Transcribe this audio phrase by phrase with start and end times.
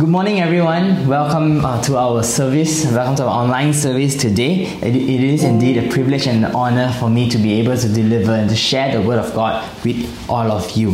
[0.00, 1.06] Good morning, everyone.
[1.06, 2.86] Welcome uh, to our service.
[2.86, 4.62] Welcome to our online service today.
[4.80, 7.86] It, it is indeed a privilege and an honor for me to be able to
[7.86, 10.92] deliver and to share the Word of God with all of you.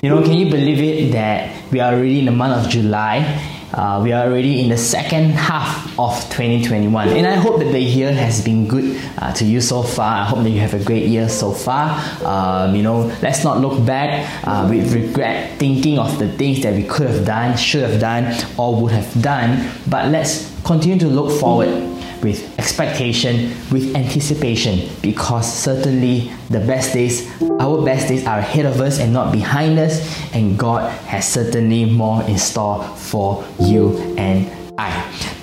[0.00, 3.57] You know, can you believe it that we are already in the month of July?
[3.72, 7.80] Uh, we are already in the second half of 2021, and I hope that the
[7.80, 10.22] year has been good uh, to you so far.
[10.22, 12.00] I hope that you have a great year so far.
[12.24, 16.74] Um, you know, let's not look back uh, with regret, thinking of the things that
[16.74, 21.08] we could have done, should have done, or would have done, but let's continue to
[21.08, 28.38] look forward with expectation, with anticipation, because certainly the best days, our best days are
[28.38, 30.00] ahead of us and not behind us,
[30.34, 34.90] and God has certainly more in store for you and I.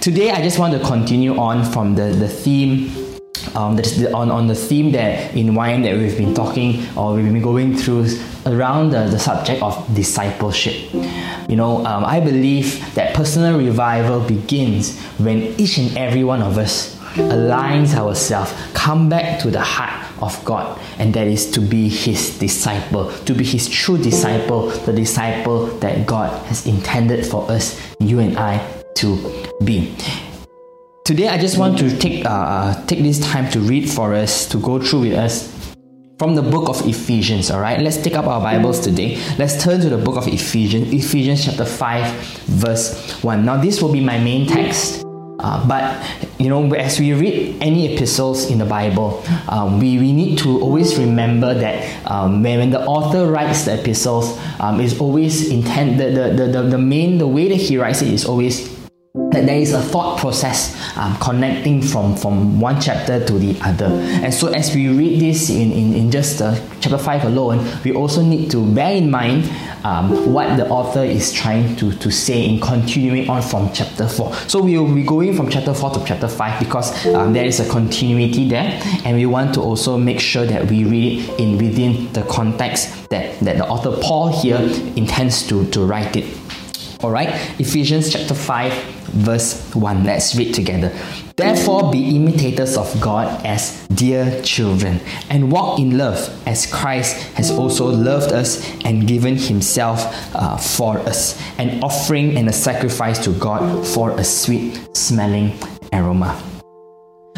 [0.01, 3.05] Today, I just want to continue on from the, the theme
[3.53, 7.31] um, the, on, on the theme that in YM that we've been talking or we've
[7.31, 8.07] been going through
[8.45, 10.93] around the, the subject of discipleship.
[11.55, 16.57] You know, um, I believe that personal revival begins when each and every one of
[16.57, 21.87] us aligns ourselves, come back to the heart of God, and that is to be
[21.87, 27.79] His disciple, to be His true disciple, the disciple that God has intended for us,
[27.99, 28.59] you and I,
[28.95, 29.15] to
[29.63, 29.95] be.
[31.05, 34.57] Today, I just want to take uh, take this time to read for us, to
[34.57, 35.54] go through with us
[36.17, 37.51] from the book of Ephesians.
[37.51, 39.21] All right, let's take up our Bibles today.
[39.37, 42.09] Let's turn to the book of Ephesians, Ephesians chapter five,
[42.45, 43.45] verse one.
[43.45, 45.03] Now, this will be my main text.
[45.37, 46.01] Uh, but
[46.39, 50.61] you know, as we read any epistles in the Bible, um, we, we need to
[50.61, 56.15] always remember that um, when, when the author writes the epistles, um, is always intended
[56.15, 58.74] the, the, the, the main the way that he writes it is always
[59.15, 63.85] that there is a thought process um, connecting from, from one chapter to the other.
[63.85, 67.93] And so, as we read this in, in, in just uh, chapter 5 alone, we
[67.93, 69.49] also need to bear in mind
[69.85, 74.33] um, what the author is trying to, to say in continuing on from chapter 4.
[74.49, 77.61] So, we will be going from chapter 4 to chapter 5 because um, there is
[77.61, 81.57] a continuity there, and we want to also make sure that we read it in
[81.57, 84.59] within the context that, that the author Paul here
[84.97, 86.25] intends to, to write it.
[87.01, 87.29] All right,
[87.59, 88.73] Ephesians chapter 5,
[89.13, 90.03] verse 1.
[90.05, 90.91] Let's read together.
[91.35, 96.17] Therefore, be imitators of God as dear children, and walk in love
[96.47, 99.99] as Christ has also loved us and given himself
[100.33, 105.59] uh, for us, an offering and a sacrifice to God for a sweet smelling
[105.91, 106.41] aroma.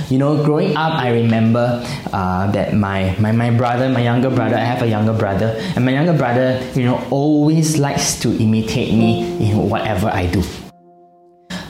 [0.09, 4.56] You know, growing up, I remember uh, that my, my, my brother, my younger brother,
[4.56, 8.94] I have a younger brother, and my younger brother, you know, always likes to imitate
[8.94, 10.44] me in whatever I do.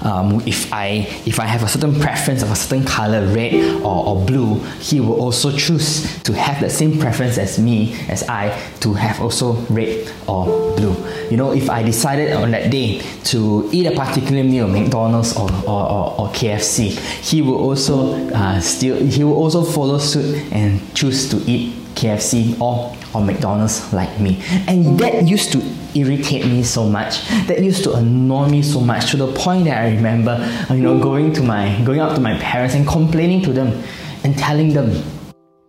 [0.02, 4.08] Um, if I if I have a certain preference of a certain color, red or,
[4.08, 8.58] or blue, he will also choose to have the same preference as me, as I,
[8.81, 10.96] to have also red or blue.
[11.30, 15.52] You know, if I decided on that day to eat a particular meal, McDonald's or,
[15.66, 20.81] or, or, or KFC, he will also uh, still he will also follow suit and
[20.96, 24.41] choose to eat KFC or or McDonald's like me.
[24.68, 25.62] And that used to
[25.95, 27.28] irritate me so much.
[27.47, 30.38] That used to annoy me so much to the point that I remember,
[30.69, 33.84] you know, going to my going up to my parents and complaining to them
[34.23, 35.03] and telling them,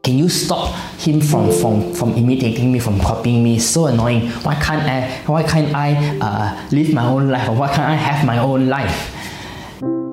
[0.03, 3.59] can you stop him from, from, from imitating me, from copying me?
[3.59, 4.31] So annoying.
[4.43, 7.95] Why can't I why can't I uh, live my own life or why can't I
[7.95, 9.15] have my own life?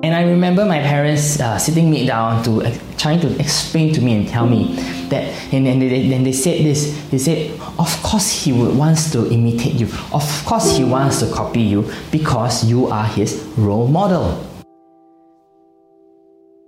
[0.06, 4.00] And I remember my parents uh, sitting me down to uh, trying to explain to
[4.00, 4.78] me and tell me
[5.10, 6.94] that, and then they, they said this.
[7.10, 9.86] They said, of course he would wants to imitate you.
[10.14, 14.30] Of course he wants to copy you because you are his role model.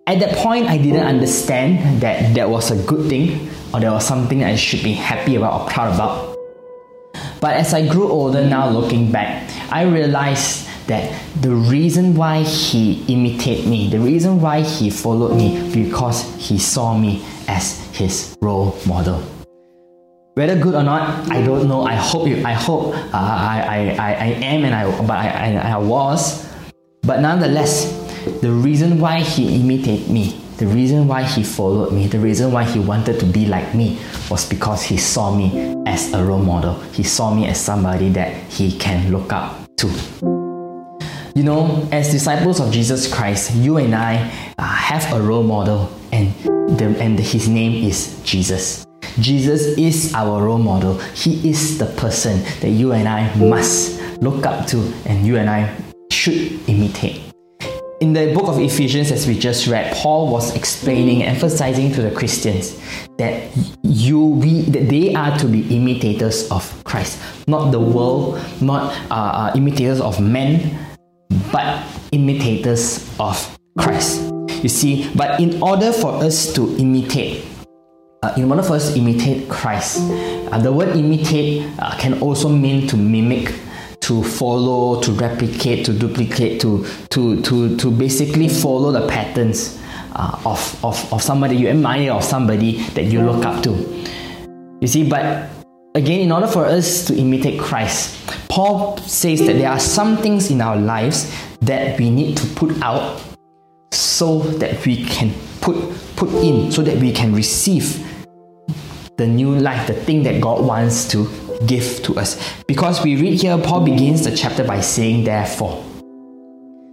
[0.08, 4.04] At that point, I didn't understand that that was a good thing or that was
[4.04, 6.34] something I should be happy about or proud about.
[7.40, 13.04] But as I grew older now, looking back, I realized that the reason why he
[13.12, 18.76] imitated me, the reason why he followed me, because he saw me as his role
[18.86, 19.22] model.
[20.34, 21.82] Whether good or not, I don't know.
[21.82, 22.44] I hope you.
[22.44, 26.46] I hope uh, I, I, I, am and I but I, I, I was.
[27.02, 27.90] But nonetheless,
[28.40, 32.64] the reason why he imitated me, the reason why he followed me, the reason why
[32.64, 33.98] he wanted to be like me
[34.30, 36.78] was because he saw me as a role model.
[36.92, 40.37] He saw me as somebody that he can look up to.
[41.38, 44.16] You know, as disciples of Jesus Christ, you and I
[44.58, 46.34] uh, have a role model, and,
[46.76, 48.84] the, and his name is Jesus.
[49.20, 50.98] Jesus is our role model.
[51.14, 55.48] He is the person that you and I must look up to, and you and
[55.48, 55.72] I
[56.10, 57.22] should imitate.
[58.00, 62.10] In the book of Ephesians, as we just read, Paul was explaining, emphasizing to the
[62.10, 62.80] Christians
[63.18, 63.48] that
[63.84, 69.14] you, we, that they are to be imitators of Christ, not the world, not uh,
[69.14, 70.87] uh imitators of men,
[71.52, 74.32] but imitators of Christ.
[74.62, 77.44] You see, but in order for us to imitate,
[78.22, 82.48] uh, in order for us to imitate Christ, uh, the word imitate uh, can also
[82.48, 83.54] mean to mimic,
[84.00, 89.78] to follow, to replicate, to duplicate, to to to, to basically follow the patterns
[90.16, 93.70] uh, of, of, of somebody you admire or somebody that you look up to.
[94.80, 95.48] You see, but
[95.94, 98.16] again, in order for us to imitate Christ,
[98.48, 102.80] Paul says that there are some things in our lives that we need to put
[102.82, 103.20] out
[103.90, 105.76] so that we can put
[106.16, 108.04] put in so that we can receive
[109.16, 111.28] the new life the thing that god wants to
[111.66, 112.38] give to us.
[112.66, 115.84] Because we read here paul begins the chapter by saying therefore.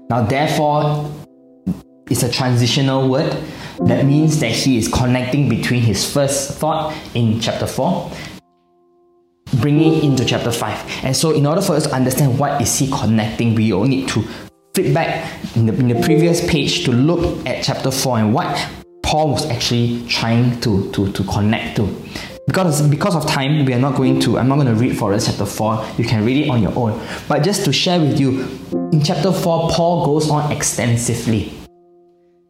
[0.09, 1.11] Now therefore
[2.09, 3.35] is a transitional word.
[3.81, 8.11] That means that he is connecting between his first thought in chapter 4
[9.61, 12.89] bringing into chapter 5 and so in order for us to understand what is he
[12.89, 14.21] connecting we all need to
[14.73, 18.69] flip back in the, in the previous page to look at chapter 4 and what
[19.05, 22.03] Paul was actually trying to, to, to connect to.
[22.47, 25.13] Because, because of time, we are not going to, I'm not going to read for
[25.13, 25.85] us chapter 4.
[25.97, 26.99] You can read it on your own.
[27.27, 28.41] But just to share with you,
[28.91, 31.54] in chapter 4, Paul goes on extensively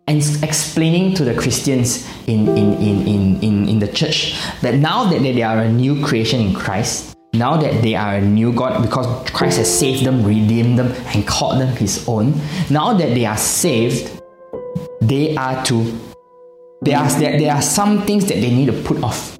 [0.07, 5.05] and explaining to the Christians in, in, in, in, in, in the church that now
[5.05, 8.81] that they are a new creation in Christ, now that they are a new God
[8.81, 13.25] because Christ has saved them, redeemed them, and called them His own, now that they
[13.25, 14.21] are saved,
[15.01, 15.99] they are to
[16.81, 19.39] there are, there, there are some things that they need to put off,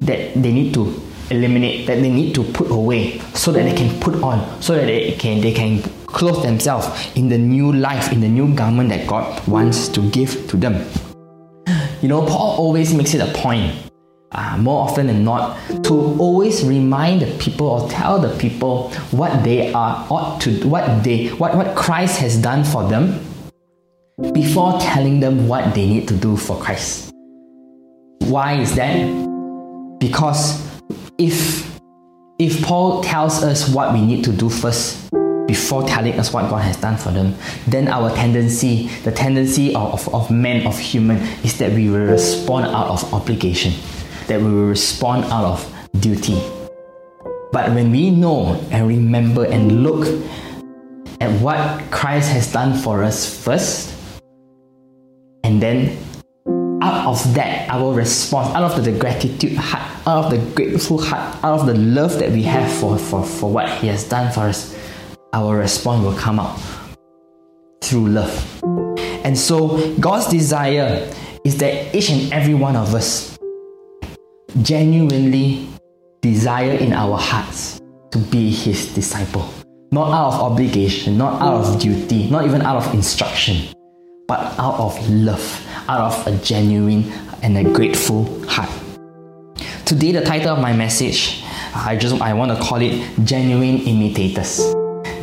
[0.00, 1.00] that they need to
[1.30, 4.84] eliminate, that they need to put away, so that they can put on, so that
[4.84, 6.86] they can they can clothe themselves
[7.16, 10.84] in the new life, in the new garment that God wants to give to them.
[12.02, 13.90] You know, Paul always makes it a point
[14.32, 19.42] uh, more often than not, to always remind the people or tell the people what
[19.42, 23.24] they are ought to what they what, what Christ has done for them
[24.32, 27.10] before telling them what they need to do for Christ.
[28.20, 28.96] Why is that?
[29.98, 30.64] Because
[31.18, 31.68] if
[32.38, 35.10] if Paul tells us what we need to do first
[35.50, 37.34] before telling us what God has done for them,
[37.66, 42.06] then our tendency, the tendency of, of, of men, of human, is that we will
[42.06, 43.72] respond out of obligation
[44.30, 46.40] that we will respond out of duty.
[47.50, 50.06] But when we know and remember and look
[51.20, 53.92] at what Christ has done for us first,
[55.42, 55.98] and then
[56.80, 61.44] out of that, our response, out of the gratitude heart, out of the grateful heart,
[61.44, 64.42] out of the love that we have for, for, for what He has done for
[64.42, 64.78] us,
[65.32, 66.58] our response will come out
[67.80, 68.62] through love.
[69.24, 71.12] And so, God's desire
[71.44, 73.38] is that each and every one of us
[74.62, 75.68] genuinely
[76.20, 77.80] desire in our hearts
[78.10, 79.48] to be His disciple.
[79.92, 83.74] Not out of obligation, not out of duty, not even out of instruction,
[84.26, 87.04] but out of love, out of a genuine
[87.42, 88.70] and a grateful heart.
[89.84, 91.42] Today, the title of my message,
[91.74, 94.74] I just I want to call it genuine imitators.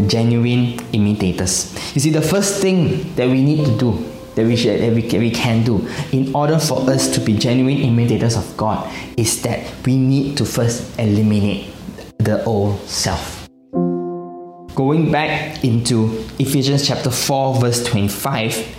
[0.05, 1.73] Genuine imitators.
[1.95, 5.01] You see, the first thing that we need to do that we, should, that we,
[5.17, 9.73] we can do in order for us to be genuine imitators of God is that
[9.85, 11.73] we need to first eliminate
[12.19, 13.47] the old self.
[14.75, 18.75] Going back into Ephesians chapter 4, verse 25,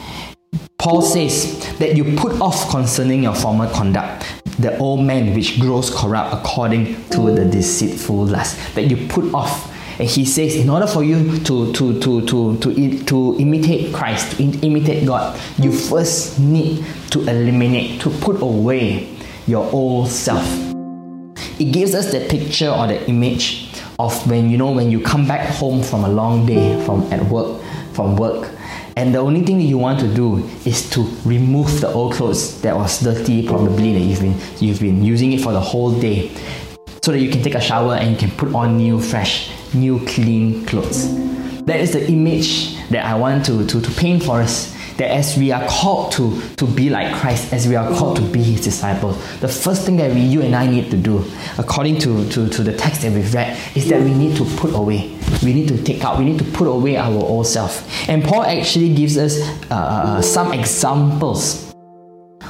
[0.78, 4.24] Paul says that you put off concerning your former conduct
[4.58, 8.58] the old man which grows corrupt according to the deceitful lust.
[8.74, 12.58] That you put off and he says, in order for you to, to, to, to,
[12.58, 19.08] to, to imitate Christ, to imitate God, you first need to eliminate, to put away
[19.48, 20.46] your old self.
[21.58, 25.26] It gives us the picture or the image of when you know when you come
[25.26, 27.60] back home from a long day from at work,
[27.92, 28.52] from work,
[28.96, 32.60] and the only thing that you want to do is to remove the old clothes
[32.62, 36.30] that was dirty probably that you've been you've been using it for the whole day
[37.02, 40.04] so that you can take a shower and you can put on new fresh new
[40.06, 41.14] clean clothes.
[41.64, 44.74] That is the image that I want to, to, to paint for us.
[44.96, 48.22] That as we are called to, to be like Christ, as we are called to
[48.22, 51.24] be his disciples, the first thing that we, you and I need to do,
[51.56, 54.74] according to, to, to the text that we've read, is that we need to put
[54.74, 55.16] away.
[55.44, 57.86] We need to take out, we need to put away our old self.
[58.08, 59.38] And Paul actually gives us
[59.70, 61.67] uh, uh some examples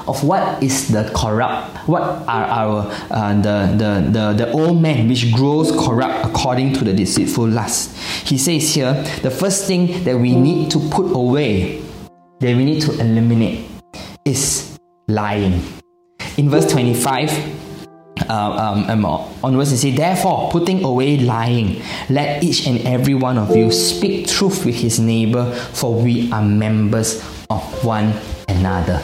[0.08, 2.78] of what is the corrupt, what are our
[3.10, 7.94] uh, the, the, the, the old man which grows corrupt according to the deceitful lust.
[8.26, 11.82] He says here, the first thing that we need to put away,
[12.40, 13.68] that we need to eliminate,
[14.24, 15.62] is lying.
[16.38, 17.30] In verse 25,
[18.28, 19.04] uh, um, um,
[19.42, 24.26] onwards, it says, Therefore, putting away lying, let each and every one of you speak
[24.26, 28.14] truth with his neighbor, for we are members of one
[28.48, 29.02] another.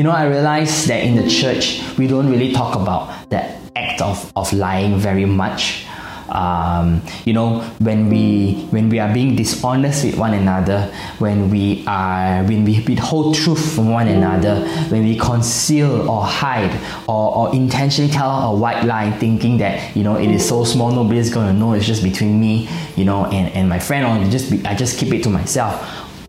[0.00, 4.00] You know, I realize that in the church, we don't really talk about that act
[4.00, 5.84] of, of lying very much.
[6.30, 10.86] Um, you know when we when we are being dishonest with one another
[11.18, 16.70] when we are when we withhold truth from one another when we conceal or hide
[17.08, 20.92] or, or intentionally tell a white lie thinking that you know it is so small
[20.92, 24.52] nobody's gonna know it's just between me you know and, and my friend or just
[24.52, 25.84] be, I just keep it to myself.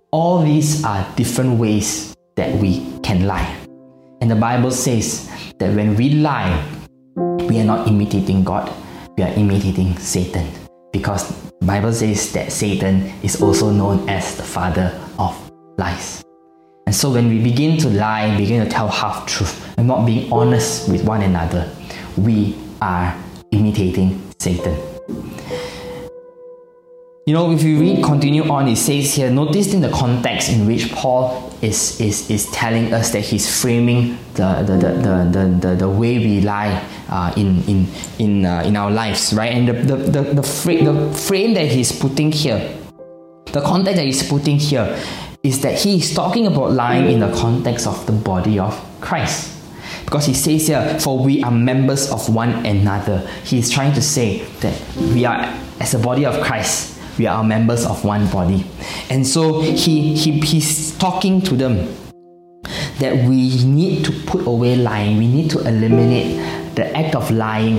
[0.10, 3.61] All these are different ways that we can lie
[4.22, 6.64] and the Bible says that when we lie
[7.16, 8.72] we are not imitating God
[9.18, 10.48] we are imitating Satan
[10.94, 15.38] because Bible says that Satan is also known as the father of
[15.78, 16.24] lies.
[16.88, 20.32] And so when we begin to lie, begin to tell half truth, and not being
[20.34, 21.70] honest with one another,
[22.18, 23.16] we are
[23.52, 24.76] imitating Satan.
[27.28, 30.66] You know, if you read, continue on, it says here, notice in the context in
[30.66, 35.76] which Paul is, is, is telling us that he's framing the, the, the, the, the,
[35.76, 37.88] the, way we lie uh, in, in,
[38.20, 39.54] in, uh, in our lives, right?
[39.54, 42.78] And the, the, the, the, fra- the frame that he's putting here,
[43.52, 45.00] the context that he's putting here,
[45.44, 49.58] is that he is talking about lying in the context of the body of Christ.
[50.06, 53.20] Because he says here, for we are members of one another.
[53.44, 55.42] He is trying to say that we are,
[55.80, 58.66] as a body of Christ, we are members of one body.
[59.12, 61.96] And so he, he he's talking to them
[62.98, 67.78] that we need to put away lying, we need to eliminate the act of lying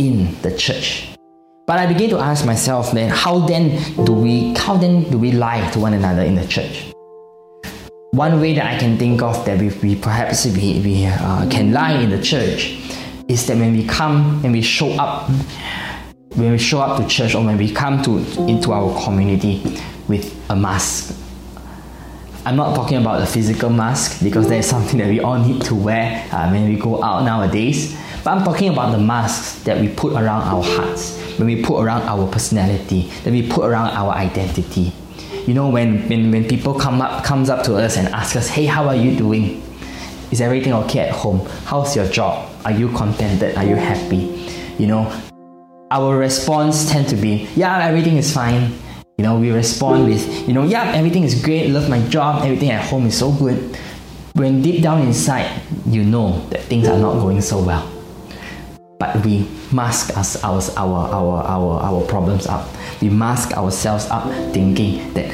[0.00, 1.14] in the church.
[1.64, 5.30] But I begin to ask myself then, how then do we how then do we
[5.30, 6.92] lie to one another in the church?
[8.10, 11.72] One way that I can think of that we, we perhaps we, we uh, can
[11.72, 12.80] lie in the church
[13.28, 15.30] is that when we come and we show up
[16.34, 19.62] when we show up to church or when we come to into our community
[20.08, 21.16] with a mask.
[22.44, 25.62] I'm not talking about the physical mask because that is something that we all need
[25.62, 27.96] to wear uh, when we go out nowadays.
[28.22, 31.82] But I'm talking about the masks that we put around our hearts, when we put
[31.82, 34.92] around our personality, that we put around our identity.
[35.46, 38.48] You know, when, when, when people come up comes up to us and ask us,
[38.48, 39.62] hey, how are you doing?
[40.30, 41.46] Is everything okay at home?
[41.64, 42.50] How's your job?
[42.64, 43.56] Are you contented?
[43.56, 44.50] Are you happy?
[44.78, 45.22] You know,
[45.94, 48.74] our response tend to be, yeah, everything is fine.
[49.16, 52.72] You know, we respond with, you know, yeah, everything is great, love my job, everything
[52.72, 53.78] at home is so good.
[54.34, 57.88] When deep down inside, you know that things are not going so well.
[58.98, 62.66] But we mask us, our, our, our, our, our problems up.
[63.00, 65.30] We mask ourselves up thinking that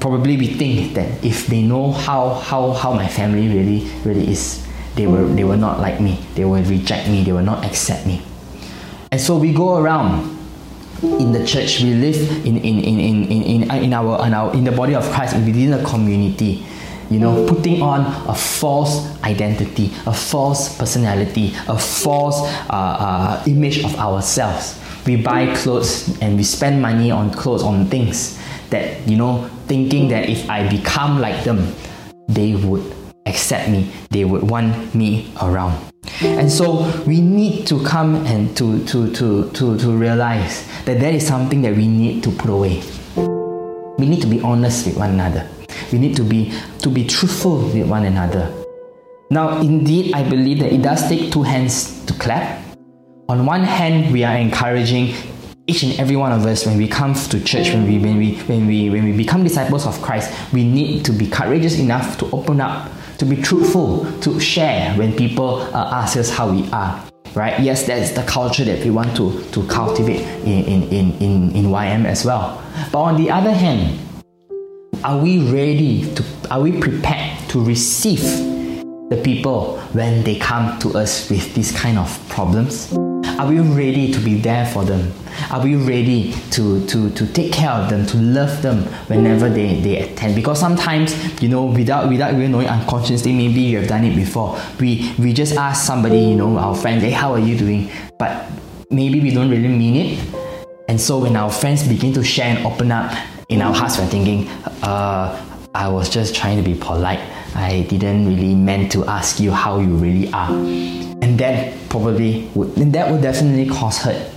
[0.00, 4.66] probably we think that if they know how, how, how my family really, really is,
[4.96, 8.04] they will, they will not like me, they will reject me, they will not accept
[8.08, 8.22] me.
[9.10, 10.36] And so we go around
[11.02, 14.52] in the church, we live in, in, in, in, in, in, in our, in, our,
[14.54, 16.64] in the body of Christ, within the community,
[17.08, 23.84] you know, putting on a false identity, a false personality, a false uh, uh, image
[23.84, 24.78] of ourselves.
[25.06, 28.38] We buy clothes and we spend money on clothes, on things
[28.70, 31.72] that, you know, thinking that if I become like them,
[32.28, 35.87] they would accept me, they would want me around.
[36.20, 41.14] And so we need to come and to, to, to, to, to realize that that
[41.14, 42.82] is something that we need to put away.
[43.98, 45.48] We need to be honest with one another.
[45.92, 48.52] We need to be to be truthful with one another.
[49.30, 52.62] Now, indeed, I believe that it does take two hands to clap.
[53.28, 55.14] On one hand, we are encouraging
[55.66, 58.36] each and every one of us when we come to church, when we when we
[58.48, 62.30] when we when we become disciples of Christ, we need to be courageous enough to
[62.30, 67.04] open up to be truthful, to share when people uh, ask us how we are.
[67.34, 67.60] Right?
[67.60, 71.64] Yes, that's the culture that we want to, to cultivate in, in, in, in, in
[71.66, 72.62] YM as well.
[72.90, 73.98] But on the other hand,
[75.04, 78.22] are we ready to, are we prepared to receive
[79.10, 82.92] the people when they come to us with these kind of problems?
[83.38, 85.12] Are we ready to be there for them?
[85.52, 89.80] Are we ready to, to, to take care of them, to love them whenever they,
[89.80, 90.34] they attend?
[90.34, 94.58] Because sometimes, you know, without without even knowing unconsciously, maybe you have done it before.
[94.80, 97.90] We we just ask somebody, you know, our friend, hey, how are you doing?
[98.18, 98.50] But
[98.90, 100.34] maybe we don't really mean it.
[100.88, 103.14] And so when our friends begin to share and open up
[103.48, 104.48] in our hearts, we're thinking,
[104.82, 105.40] uh,
[105.74, 107.20] I was just trying to be polite.
[107.54, 110.50] I didn't really meant to ask you how you really are.
[110.50, 114.30] And that probably would, that would definitely cause hurt.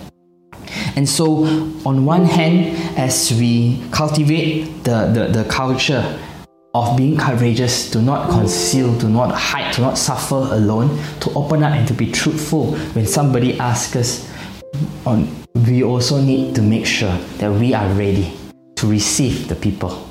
[0.95, 1.45] And so,
[1.85, 6.19] on one hand, as we cultivate the, the, the culture
[6.73, 11.63] of being courageous, to not conceal, to not hide, to not suffer alone, to open
[11.63, 14.31] up and to be truthful when somebody asks us
[15.05, 15.27] on
[15.67, 18.33] we also need to make sure that we are ready
[18.75, 20.10] to receive the people.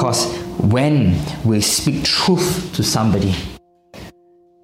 [0.00, 1.14] Because when
[1.44, 3.34] we speak truth to somebody,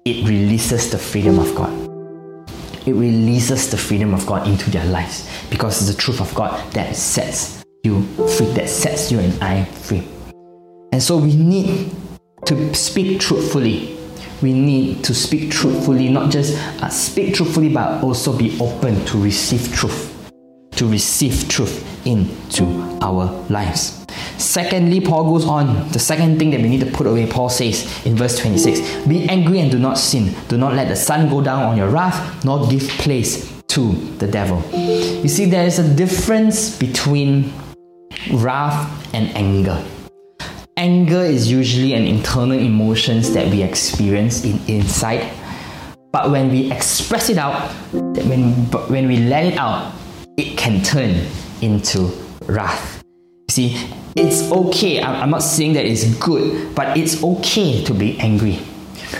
[0.03, 1.71] it releases the freedom of God.
[2.87, 6.73] It releases the freedom of God into their lives because it's the truth of God
[6.73, 8.01] that sets you
[8.35, 10.07] free, that sets you and I free.
[10.91, 11.95] And so we need
[12.47, 13.95] to speak truthfully.
[14.41, 19.21] We need to speak truthfully, not just uh, speak truthfully, but also be open to
[19.21, 20.16] receive truth,
[20.77, 22.65] to receive truth into
[23.01, 24.05] our lives.
[24.37, 25.89] Secondly, Paul goes on.
[25.89, 29.27] The second thing that we need to put away, Paul says in verse 26 Be
[29.29, 30.33] angry and do not sin.
[30.47, 34.27] Do not let the sun go down on your wrath, nor give place to the
[34.27, 34.63] devil.
[34.73, 37.51] You see, there is a difference between
[38.31, 39.83] wrath and anger.
[40.77, 45.27] Anger is usually an internal emotions that we experience in inside.
[46.11, 48.53] But when we express it out, when,
[48.89, 49.91] when we let it out,
[50.37, 51.25] it can turn
[51.61, 52.11] into
[52.45, 53.03] wrath.
[53.49, 53.75] See,
[54.15, 55.01] it's okay.
[55.01, 58.59] I'm not saying that it's good, but it's okay to be angry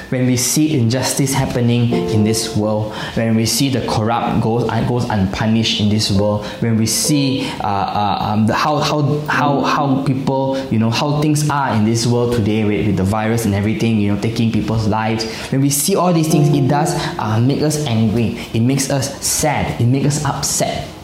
[0.10, 5.06] when we see injustice happening in this world, when we see the corrupt goes, goes
[5.10, 10.04] unpunished in this world, when we see uh, uh, um, the, how, how, how, how
[10.04, 13.54] people, you know, how things are in this world today with, with the virus and
[13.54, 17.40] everything, you know, taking people's lives, when we see all these things, it does uh,
[17.40, 20.97] make us angry, it makes us sad, it makes us upset.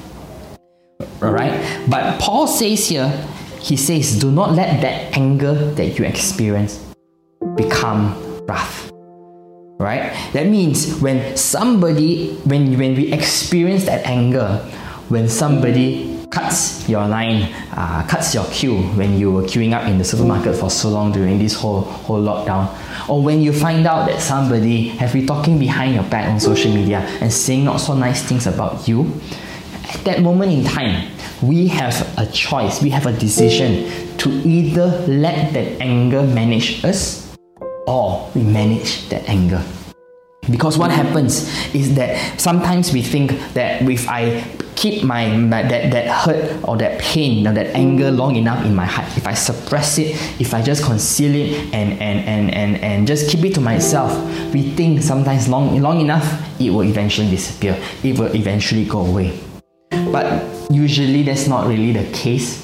[1.21, 1.89] Alright?
[1.89, 3.09] But Paul says here,
[3.59, 6.83] he says, do not let that anger that you experience
[7.55, 8.91] become wrath.
[9.79, 10.13] Right?
[10.33, 14.57] That means when somebody, when, when we experience that anger,
[15.09, 19.99] when somebody cuts your line, uh, cuts your queue when you were queuing up in
[19.99, 22.67] the supermarket for so long during this whole whole lockdown,
[23.07, 26.73] or when you find out that somebody has been talking behind your back on social
[26.73, 29.03] media and saying not so nice things about you,
[29.89, 31.11] at that moment in time,
[31.41, 37.35] we have a choice, we have a decision to either let that anger manage us
[37.87, 39.61] or we manage that anger.
[40.49, 44.43] Because what happens is that sometimes we think that if I
[44.75, 48.75] keep my, my, that, that hurt or that pain or that anger long enough in
[48.75, 50.07] my heart, if I suppress it,
[50.41, 54.13] if I just conceal it and, and, and, and, and just keep it to myself,
[54.53, 56.25] we think sometimes long, long enough
[56.59, 59.39] it will eventually disappear, it will eventually go away.
[60.13, 62.61] But usually that's not really the case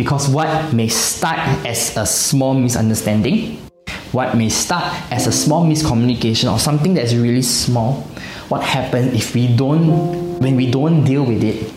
[0.00, 3.68] because what may start as a small misunderstanding
[4.12, 8.00] what may start as a small miscommunication or something that's really small,
[8.48, 11.70] what happens if we don't, when we don't deal with it?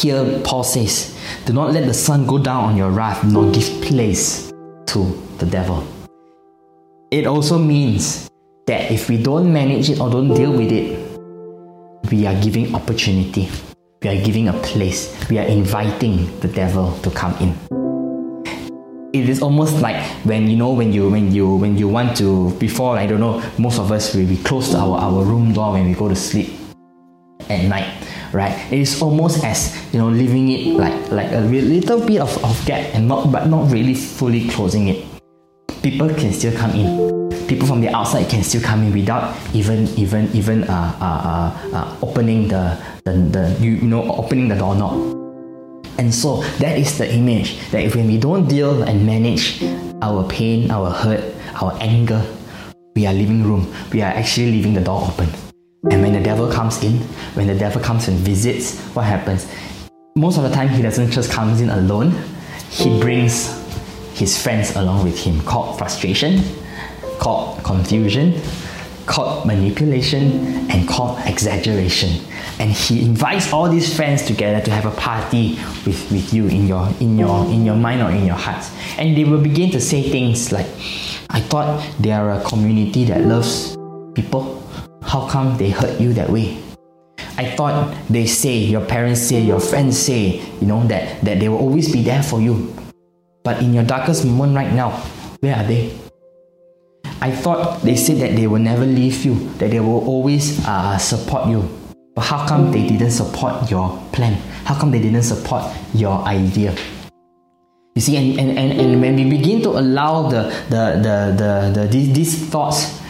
[0.00, 3.82] Here, Paul says, Do not let the sun go down on your wrath, nor give
[3.82, 4.52] place
[4.86, 5.86] to the devil.
[7.10, 8.28] It also means
[8.66, 10.98] that if we don't manage it or don't deal with it,
[12.10, 13.48] we are giving opportunity.
[14.02, 15.14] We are giving a place.
[15.30, 17.54] We are inviting the devil to come in.
[19.14, 22.50] It is almost like when you know when you when you when you want to
[22.58, 25.86] before I don't know most of us we, we close our, our room door when
[25.86, 26.50] we go to sleep
[27.48, 27.94] at night
[28.32, 28.50] right?
[28.72, 32.58] It is almost as you know leaving it like like a little bit of, of
[32.66, 35.06] gap and not but not really fully closing it.
[35.82, 37.30] People can still come in.
[37.46, 41.76] People from the outside can still come in without even even even uh, uh, uh,
[41.76, 45.22] uh opening the, the, the you, you know opening the doorknob
[45.98, 49.62] and so that is the image that if when we don't deal and manage
[50.00, 52.26] our pain, our hurt, our anger,
[52.96, 53.72] we are leaving room.
[53.92, 55.28] We are actually leaving the door open.
[55.90, 56.98] And when the devil comes in,
[57.34, 59.46] when the devil comes and visits, what happens?
[60.16, 62.12] Most of the time, he doesn't just come in alone.
[62.70, 63.58] He brings
[64.14, 66.40] his friends along with him, called frustration,
[67.18, 68.40] called confusion,
[69.06, 72.24] called manipulation, and called exaggeration.
[72.58, 76.66] And he invites all these friends together to have a party with, with you in
[76.66, 78.64] your in your in your mind or in your heart.
[78.98, 80.66] And they will begin to say things like
[81.30, 83.76] i thought they are a community that loves
[84.14, 84.60] people.
[85.02, 86.58] How come they hurt you that way?
[87.36, 91.48] I thought they say your parents say your friends say you know that that they
[91.48, 92.72] will always be there for you.
[93.42, 94.90] But in your darkest moment right now
[95.40, 95.90] where are they
[97.22, 100.98] I thought they said that they will never leave you, that they will always uh,
[100.98, 101.62] support you.
[102.16, 104.34] But how come they didn't support your plan?
[104.66, 105.62] How come they didn't support
[105.94, 106.74] your idea?
[107.94, 111.80] You see, and, and, and, and when we begin to allow the, the, the, the,
[111.80, 113.00] the these, these thoughts,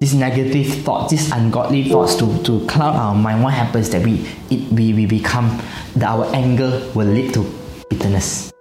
[0.00, 4.28] these negative thoughts, these ungodly thoughts to, to cloud our mind, what happens that we,
[4.50, 5.58] it, we, we become,
[5.96, 7.42] that our anger will lead to
[7.88, 8.52] bitterness.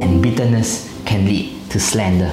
[0.00, 2.32] and bitterness can lead to slander.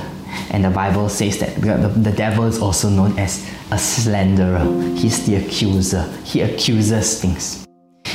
[0.53, 4.63] And the Bible says that the devil is also known as a slanderer.
[4.95, 6.07] He's the accuser.
[6.23, 7.65] He accuses things.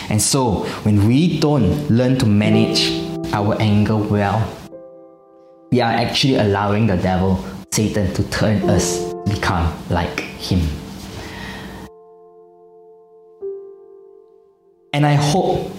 [0.08, 2.92] And so, when we don't learn to manage
[3.34, 4.38] our anger well,
[5.72, 10.60] we are actually allowing the devil, Satan, to turn us to become like him.
[14.92, 15.70] And I hope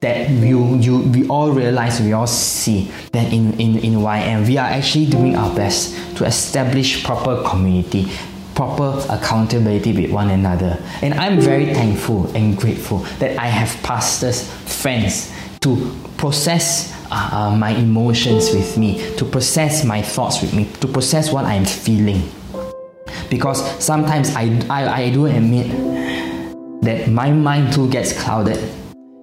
[0.00, 4.56] that you, you, we all realize, we all see that in, in, in YM, we
[4.56, 8.10] are actually doing our best to establish proper community,
[8.54, 10.78] proper accountability with one another.
[11.02, 17.56] And I'm very thankful and grateful that I have pastors, friends to process uh, uh,
[17.56, 22.30] my emotions with me, to process my thoughts with me, to process what I'm feeling.
[23.28, 25.68] Because sometimes I, I, I do admit
[26.82, 28.79] that my mind too gets clouded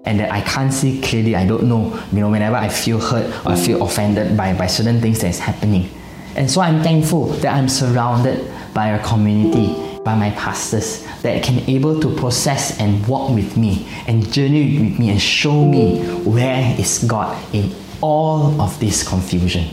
[0.08, 1.36] and that I can't see clearly.
[1.36, 4.68] I don't know, you know, whenever I feel hurt or I feel offended by, by
[4.68, 5.90] certain things that's happening.
[6.38, 11.60] And so I'm thankful that I'm surrounded by a community, by my pastors that can
[11.70, 16.74] able to process and walk with me and journey with me and show me where
[16.80, 19.68] is God in all of this confusion.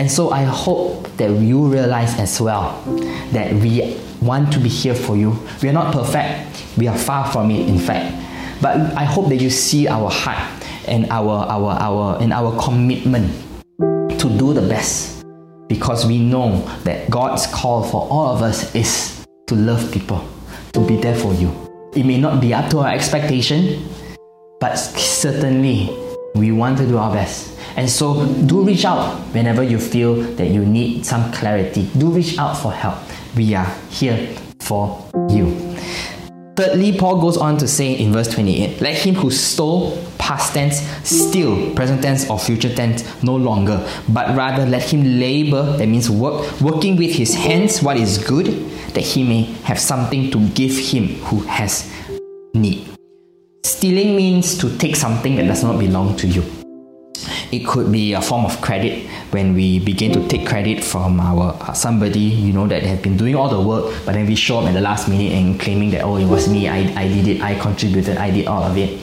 [0.00, 2.82] And so I hope that you realize as well
[3.30, 5.38] that we want to be here for you.
[5.62, 8.21] We are not perfect, we are far from it, in fact.
[8.62, 10.38] But I hope that you see our heart
[10.86, 13.34] and our, our, our, and our commitment
[14.20, 15.24] to do the best
[15.68, 20.24] because we know that God's call for all of us is to love people,
[20.74, 21.50] to be there for you.
[21.96, 23.84] It may not be up to our expectation,
[24.60, 25.90] but certainly
[26.36, 27.58] we want to do our best.
[27.74, 31.90] And so do reach out whenever you feel that you need some clarity.
[31.98, 32.98] Do reach out for help.
[33.34, 35.71] We are here for you.
[36.54, 40.80] Thirdly, Paul goes on to say in verse 28 let him who stole, past tense,
[41.02, 46.10] steal, present tense, or future tense, no longer, but rather let him labor, that means
[46.10, 48.46] work, working with his hands what is good,
[48.92, 51.90] that he may have something to give him who has
[52.52, 52.86] need.
[53.64, 56.61] Stealing means to take something that does not belong to you.
[57.52, 61.54] It could be a form of credit when we begin to take credit from our
[61.60, 64.60] uh, somebody, you know, that have been doing all the work, but then we show
[64.60, 67.28] up at the last minute and claiming that oh, it was me, I, I did
[67.28, 68.98] it, I contributed, I did all of it.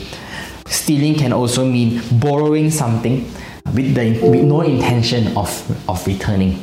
[0.66, 3.32] Stealing can also mean borrowing something
[3.76, 5.50] with, the, with no intention of,
[5.88, 6.60] of returning.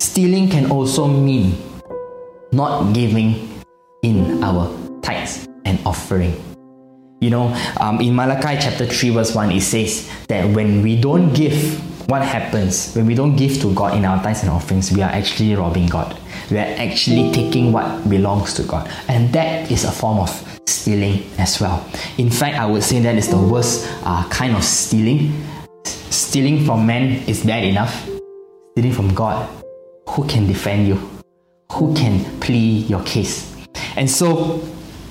[0.00, 1.56] Stealing can also mean
[2.52, 3.62] not giving
[4.02, 4.68] in our
[5.00, 6.49] tithes and offering.
[7.20, 11.34] You know, um, in Malachi chapter 3, verse 1, it says that when we don't
[11.34, 12.94] give, what happens?
[12.94, 15.86] When we don't give to God in our tithes and offerings, we are actually robbing
[15.86, 16.18] God.
[16.50, 18.90] We are actually taking what belongs to God.
[19.06, 20.30] And that is a form of
[20.66, 21.86] stealing as well.
[22.16, 25.44] In fact, I would say that is the worst uh, kind of stealing.
[25.84, 28.08] Stealing from men is bad enough.
[28.72, 29.46] Stealing from God,
[30.08, 30.94] who can defend you?
[31.72, 33.54] Who can plead your case?
[33.94, 34.62] And so,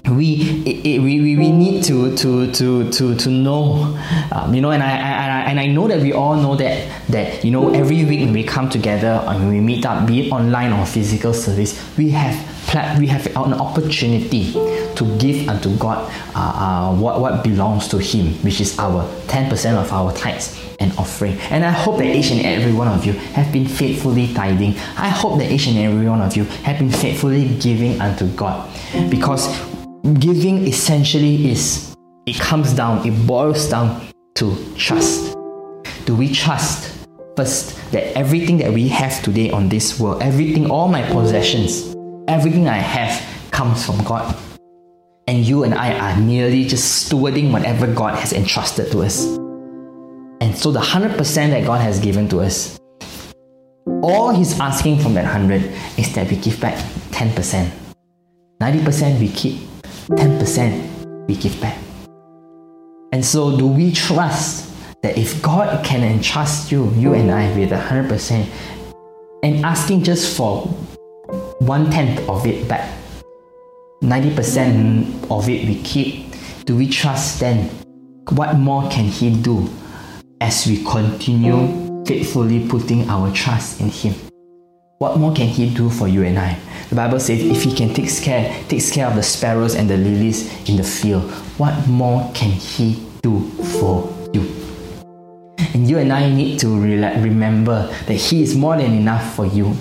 [0.09, 3.97] we, it, we, we, we need to, to, to, to, to know,
[4.31, 7.43] um, you know, and I, I, and I know that we all know that, that,
[7.43, 10.73] you know, every week when we come together and we meet up, be it online
[10.73, 12.35] or physical service, we have
[12.99, 18.33] we have an opportunity to give unto God uh, uh, what, what belongs to Him,
[18.43, 21.37] which is our 10% of our tithes and offering.
[21.49, 24.77] And I hope that each and every one of you have been faithfully tithing.
[24.97, 28.69] I hope that each and every one of you have been faithfully giving unto God.
[29.09, 29.47] Because
[30.19, 34.01] giving essentially is it comes down, it boils down
[34.35, 35.35] to trust.
[36.05, 40.87] Do we trust first that everything that we have today on this world, everything, all
[40.87, 41.95] my possessions,
[42.27, 44.35] everything I have comes from God?
[45.27, 49.25] And you and I are merely just stewarding whatever God has entrusted to us.
[50.41, 51.17] And so the 100%
[51.49, 52.79] that God has given to us,
[54.01, 55.61] all He's asking from that 100
[55.97, 56.75] is that we give back
[57.11, 57.69] 10%.
[58.61, 59.61] 90% we keep,
[60.11, 61.77] 10% we give back.
[63.11, 67.71] And so, do we trust that if God can entrust you, you and I, with
[67.71, 68.47] 100%,
[69.43, 70.67] and asking just for
[71.59, 72.91] one tenth of it back,
[74.01, 76.33] 90% of it we keep,
[76.65, 77.69] do we trust then?
[78.29, 79.69] What more can He do
[80.41, 84.28] as we continue faithfully putting our trust in Him?
[84.99, 86.59] What more can He do for you and I?
[86.89, 89.95] The Bible says if He can take care, takes care of the sparrows and the
[89.95, 93.39] lilies in the field, what more can He do
[93.79, 94.41] for you?
[95.73, 99.45] And you and I need to re- remember that He is more than enough for
[99.45, 99.73] you.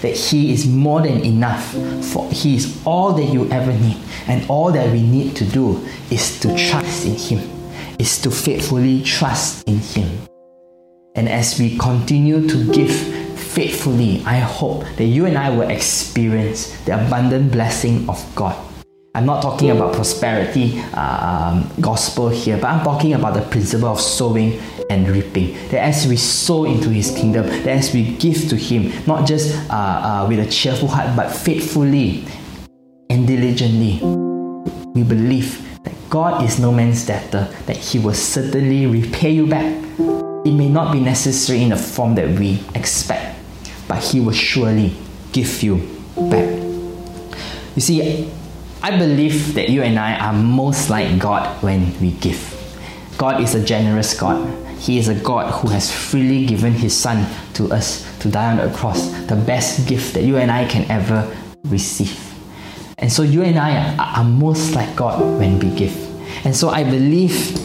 [0.00, 1.74] That He is more than enough
[2.06, 3.98] for He is all that you ever need.
[4.26, 7.40] And all that we need to do is to trust in Him,
[7.98, 10.08] is to faithfully trust in Him.
[11.14, 13.21] And as we continue to give
[13.52, 18.56] faithfully, I hope that you and I will experience the abundant blessing of God.
[19.14, 23.88] I'm not talking about prosperity uh, um, gospel here, but I'm talking about the principle
[23.88, 25.52] of sowing and reaping.
[25.68, 29.54] That as we sow into His kingdom, that as we give to Him, not just
[29.70, 32.24] uh, uh, with a cheerful heart, but faithfully
[33.10, 34.00] and diligently,
[34.94, 39.76] we believe that God is no man's debtor, that He will certainly repay you back.
[40.44, 43.36] It may not be necessary in the form that we expect,
[43.88, 44.94] but He will surely
[45.32, 45.76] give you
[46.16, 46.48] back.
[47.74, 48.30] You see,
[48.82, 52.48] I believe that you and I are most like God when we give.
[53.16, 54.58] God is a generous God.
[54.78, 58.56] He is a God who has freely given His Son to us to die on
[58.56, 61.24] the cross, the best gift that you and I can ever
[61.64, 62.18] receive.
[62.98, 65.96] And so you and I are, most like God when we give.
[66.44, 67.58] And so I believe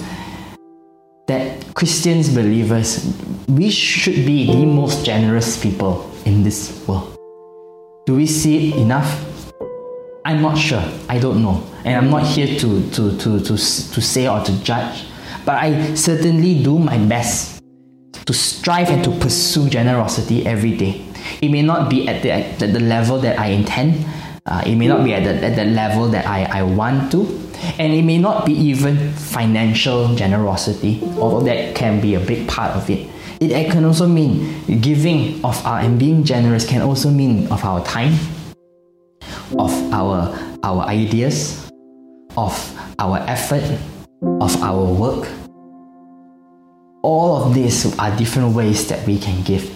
[1.28, 3.14] that Christians, believers,
[3.48, 7.16] we should be the most generous people in this world.
[8.06, 9.52] Do we see it enough?
[10.24, 10.84] I'm not sure.
[11.10, 11.64] I don't know.
[11.84, 15.06] And I'm not here to, to, to, to, to say or to judge.
[15.46, 17.62] But I certainly do my best
[18.26, 21.06] to strive and to pursue generosity every day.
[21.42, 24.06] It may not be at the, at the level that I intend,
[24.46, 27.47] uh, it may not be at the, at the level that I, I want to,
[27.80, 32.76] and it may not be even financial generosity, although that can be a big part
[32.76, 33.10] of it.
[33.40, 37.86] It, can also mean giving of our and being generous can also mean of our
[37.86, 38.14] time,
[39.60, 41.70] of our our ideas,
[42.36, 42.54] of
[42.98, 43.64] our effort,
[44.42, 45.30] of our work.
[47.04, 49.70] All of these are different ways that we can give,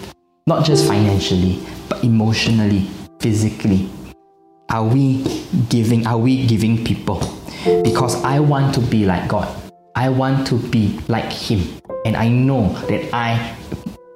[0.46, 2.90] not just financially, but emotionally,
[3.20, 3.88] physically.
[4.72, 5.22] Are we
[5.68, 6.06] giving?
[6.06, 7.20] Are we giving people?
[7.84, 9.46] Because I want to be like God.
[9.94, 11.60] I want to be like Him.
[12.06, 13.54] And I know that I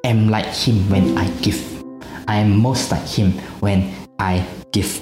[0.03, 1.61] am like Him when I give.
[2.27, 4.99] I am most like Him when I give.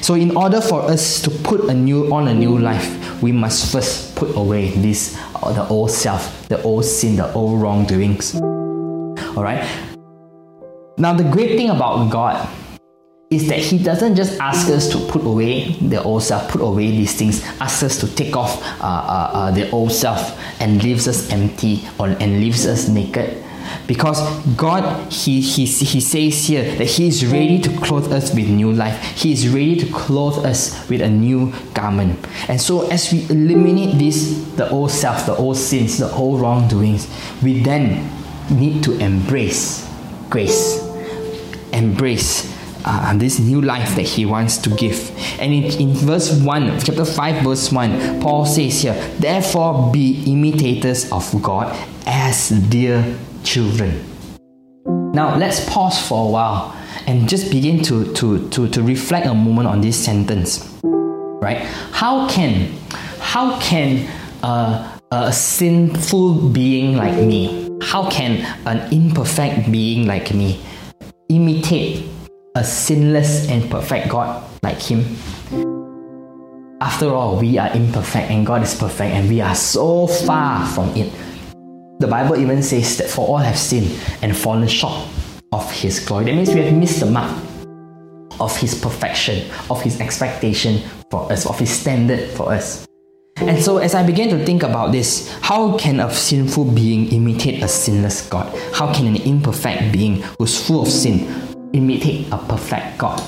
[0.00, 2.88] So in order for us to put a new on a new life,
[3.20, 7.60] we must first put away this uh, the old self, the old sin, the old
[7.60, 8.36] wrongdoings.
[9.36, 9.68] All right.
[10.96, 12.48] Now the great thing about God
[13.30, 16.90] is that He doesn't just ask us to put away the old self, put away
[16.90, 21.08] these things, ask us to take off uh, uh, uh, the old self and leaves
[21.08, 23.44] us empty or and leaves us naked
[23.86, 24.20] because
[24.56, 28.72] God, he, he, he says here that He is ready to clothe us with new
[28.72, 29.00] life.
[29.16, 32.26] He is ready to clothe us with a new garment.
[32.48, 37.08] And so, as we eliminate this, the old self, the old sins, the old wrongdoings,
[37.42, 38.10] we then
[38.50, 39.88] need to embrace
[40.30, 40.82] grace,
[41.72, 42.53] embrace
[42.84, 45.10] uh, this new life that he wants to give.
[45.40, 51.10] And in, in verse 1, chapter 5, verse 1, Paul says here, Therefore be imitators
[51.10, 54.04] of God as dear children.
[55.12, 59.34] Now let's pause for a while and just begin to, to, to, to reflect a
[59.34, 60.70] moment on this sentence.
[60.82, 61.58] Right?
[61.92, 62.72] How can
[63.24, 64.06] how can
[64.44, 70.60] a, a sinful being like me, how can an imperfect being like me
[71.28, 72.06] imitate
[72.56, 75.16] a sinless and perfect God like him?
[76.80, 80.90] After all, we are imperfect and God is perfect and we are so far from
[80.90, 81.12] it.
[81.98, 85.08] The Bible even says that for all have sinned and fallen short
[85.52, 86.26] of His glory.
[86.26, 87.30] That means we have missed the mark
[88.38, 92.86] of His perfection, of His expectation for us, of His standard for us.
[93.36, 97.62] And so, as I began to think about this, how can a sinful being imitate
[97.64, 98.46] a sinless God?
[98.72, 103.20] How can an imperfect being who's full of sin imitate a perfect God?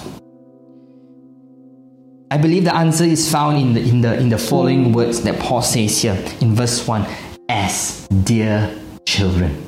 [2.30, 5.38] I believe the answer is found in the, in the, in the following words that
[5.38, 7.06] Paul says here in verse 1
[7.48, 9.62] as dear children.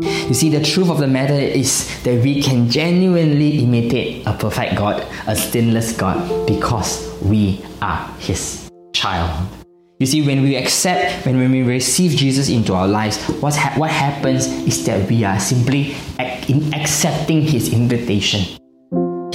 [0.00, 4.76] You see, the truth of the matter is that we can genuinely imitate a perfect
[4.76, 9.48] God, a sinless God, because we are His child.
[10.00, 13.74] You see, when we accept, when, when we receive Jesus into our lives, what, ha-
[13.78, 15.94] what happens is that we are simply
[16.48, 18.58] ac- accepting His invitation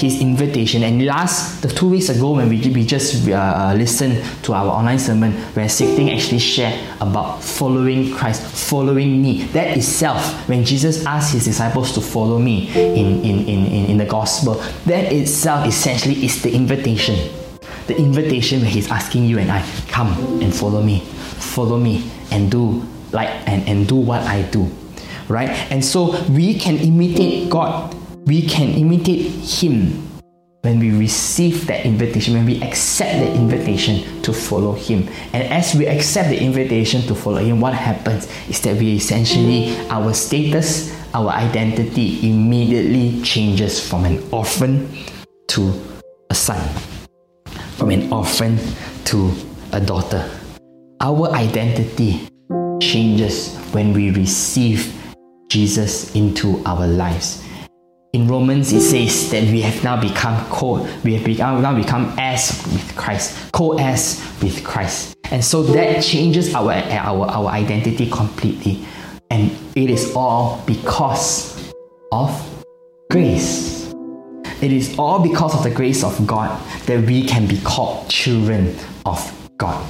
[0.01, 0.83] his invitation.
[0.83, 4.67] And last, the two weeks ago, when we, we just uh, uh, listened to our
[4.67, 9.43] online sermon, where Sixting actually shared about following Christ, following me.
[9.53, 13.97] That itself, when Jesus asked his disciples to follow me in, in, in, in, in
[13.97, 17.15] the gospel, that itself essentially is the invitation.
[17.87, 20.99] The invitation where he's asking you and I, come and follow me.
[20.99, 24.69] Follow me and do like and, and do what I do.
[25.29, 25.49] Right?
[25.71, 27.95] And so we can imitate God
[28.29, 30.05] we can imitate Him
[30.61, 35.09] when we receive that invitation, when we accept the invitation to follow Him.
[35.33, 39.75] And as we accept the invitation to follow Him, what happens is that we essentially,
[39.89, 44.93] our status, our identity immediately changes from an orphan
[45.47, 45.73] to
[46.29, 46.61] a son,
[47.77, 48.59] from an orphan
[49.05, 49.33] to
[49.71, 50.29] a daughter.
[51.01, 52.27] Our identity
[52.79, 54.98] changes when we receive
[55.49, 57.43] Jesus into our lives.
[58.13, 62.13] In Romans, it says that we have now become co, we have become, now become
[62.17, 68.83] heirs with Christ, co-heirs with Christ, and so that changes our, our our identity completely,
[69.29, 71.71] and it is all because
[72.11, 72.31] of
[73.11, 73.93] grace.
[74.61, 78.75] It is all because of the grace of God that we can be called children
[79.05, 79.21] of
[79.57, 79.85] God.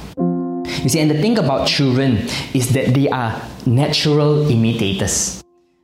[0.82, 5.42] You see, and the thing about children is that they are natural imitators.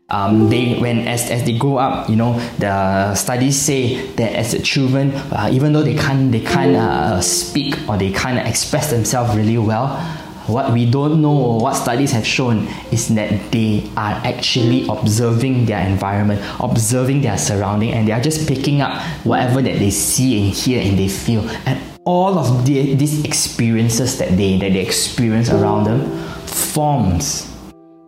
[0.09, 4.55] Um, they when as, as they grow up, you know, the studies say that as
[4.63, 9.35] children, uh, even though they can't they can't uh, speak or they can't express themselves
[9.37, 9.99] really well,
[10.47, 15.67] what we don't know or what studies have shown is that they are actually observing
[15.67, 20.41] their environment, observing their surrounding, and they are just picking up whatever that they see
[20.41, 21.43] and hear and they feel.
[21.67, 26.07] And all of the, these experiences that they that they experience around them
[26.47, 27.56] forms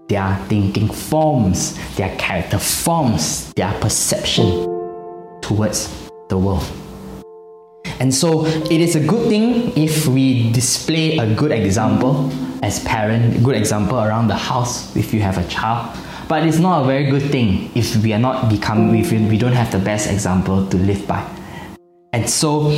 [0.09, 4.67] their thinking, forms their character, forms their perception
[5.43, 6.67] towards the world.
[8.01, 12.31] And so it is a good thing if we display a good example
[12.63, 15.97] as parent, good example around the house if you have a child.
[16.29, 19.53] But it's not a very good thing if we are not become if we don't
[19.53, 21.25] have the best example to live by.
[22.13, 22.71] And so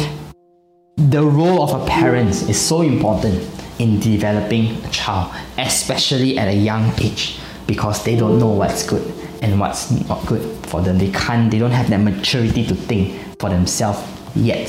[0.97, 3.43] the role of a parent is so important
[3.81, 9.03] in developing a child, especially at a young age, because they don't know what's good
[9.41, 10.99] and what's not good for them.
[10.99, 13.99] They can't, they don't have that maturity to think for themselves
[14.37, 14.69] yet.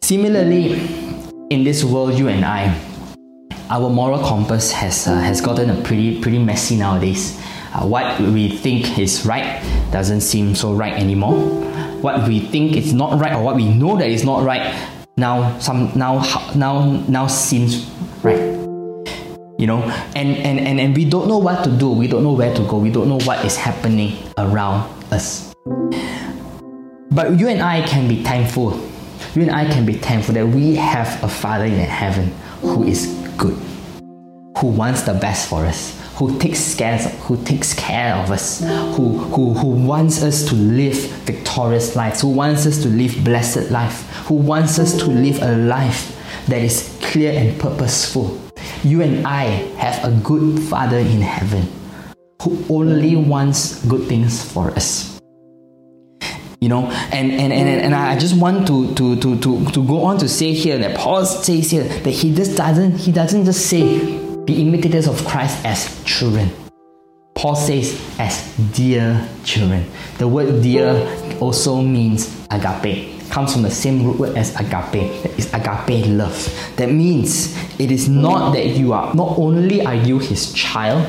[0.00, 0.80] Similarly,
[1.50, 2.74] in this world, you and I,
[3.68, 7.38] our moral compass has uh, has gotten a pretty pretty messy nowadays.
[7.74, 9.62] Uh, what we think is right
[9.92, 11.36] doesn't seem so right anymore.
[12.00, 14.74] What we think is not right, or what we know that is not right,
[15.16, 16.22] now some now
[16.54, 17.88] now now seems
[18.22, 18.40] right.
[19.58, 19.82] You know
[20.16, 21.90] and, and and and we don't know what to do.
[21.90, 22.78] We don't know where to go.
[22.78, 25.54] We don't know what is happening around us.
[27.10, 28.72] But you and i can be thankful.
[29.34, 33.06] You and i can be thankful that we have a father in heaven who is
[33.36, 33.56] good
[34.58, 39.18] who wants the best for us who takes care who takes care of us who,
[39.18, 44.08] who, who wants us to live victorious lives who wants us to live blessed life
[44.26, 48.38] who wants us to live a life that is clear and purposeful.
[48.82, 49.44] You and i
[49.78, 51.68] have a good father in heaven
[52.42, 55.20] who only wants good things for us.
[56.60, 60.02] You know and and, and, and i just want to, to to to to go
[60.04, 63.66] on to say here that paul says here that he just doesn't he doesn't just
[63.66, 66.50] say be imitators of Christ as children.
[67.34, 69.86] Paul says, as dear children.
[70.18, 70.94] The word dear
[71.40, 73.20] also means agape.
[73.30, 75.22] Comes from the same root word as agape.
[75.22, 76.34] That is agape love.
[76.76, 81.06] That means it is not that you are, not only are you his child,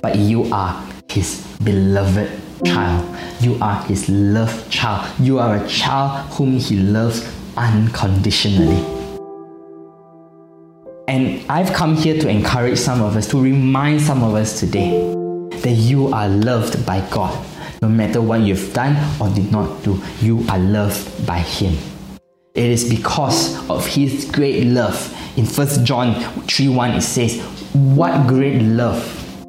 [0.00, 2.30] but you are his beloved
[2.64, 3.04] child.
[3.40, 5.08] You are his loved child.
[5.20, 7.26] You are a child whom he loves
[7.56, 8.99] unconditionally.
[11.10, 14.90] And I've come here to encourage some of us, to remind some of us today
[15.62, 17.36] that you are loved by God.
[17.82, 21.76] No matter what you've done or did not do, you are loved by Him.
[22.54, 25.12] It is because of His great love.
[25.36, 26.14] In 1 John
[26.46, 27.40] 3 1, it says,
[27.72, 29.02] What great love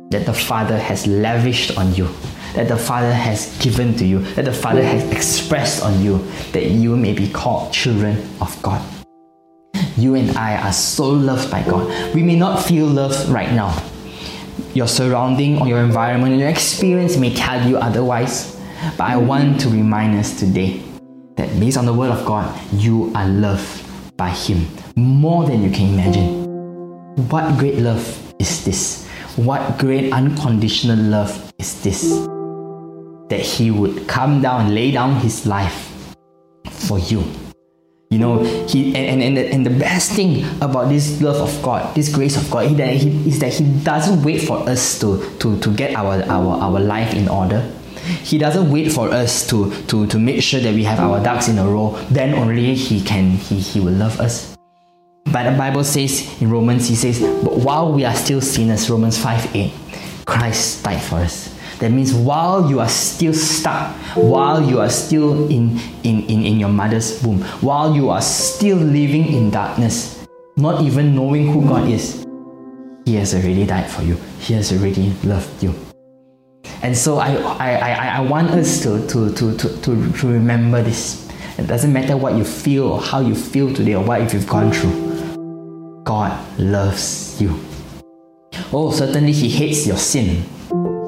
[0.09, 2.09] that the Father has lavished on you,
[2.55, 6.17] that the Father has given to you, that the Father has expressed on you,
[6.53, 8.83] that you may be called children of God
[9.97, 12.13] you and I are so loved by God.
[12.15, 13.75] We may not feel loved right now.
[14.73, 18.59] Your surrounding or your environment, your experience may tell you otherwise.
[18.97, 20.81] But I want to remind us today
[21.35, 25.71] that based on the Word of God, you are loved by Him more than you
[25.71, 26.45] can imagine.
[27.29, 28.01] What great love
[28.39, 29.07] is this?
[29.35, 32.03] What great unconditional love is this?
[33.29, 36.15] That He would come down lay down His life
[36.69, 37.23] for you.
[38.11, 42.13] You know, he and, and, and, the, best thing about this love of God, this
[42.13, 45.57] grace of God, he, that he, is that He doesn't wait for us to, to,
[45.61, 47.61] to get our, our, our life in order.
[48.21, 51.47] He doesn't wait for us to, to, to make sure that we have our ducks
[51.47, 51.97] in a row.
[52.11, 54.57] Then only He can He, he will love us.
[55.31, 59.17] But the Bible says in Romans, He says, But while we are still sinners, Romans
[59.17, 59.73] 5 8,
[60.25, 61.50] Christ died for us.
[61.81, 66.59] That means while you are still stuck, while you are still in, in, in, in
[66.59, 70.27] your mother's womb, while you are still living in darkness,
[70.57, 72.23] not even knowing who God is,
[73.05, 74.15] He has already died for you.
[74.37, 75.73] He has already loved you.
[76.83, 80.83] And so I, I, I, I want us to, to, to, to, to, to remember
[80.83, 81.27] this.
[81.57, 84.47] It doesn't matter what you feel or how you feel today or what if you've
[84.47, 86.03] gone through.
[86.03, 87.59] God loves you.
[88.73, 90.43] Oh, certainly He hates your sin.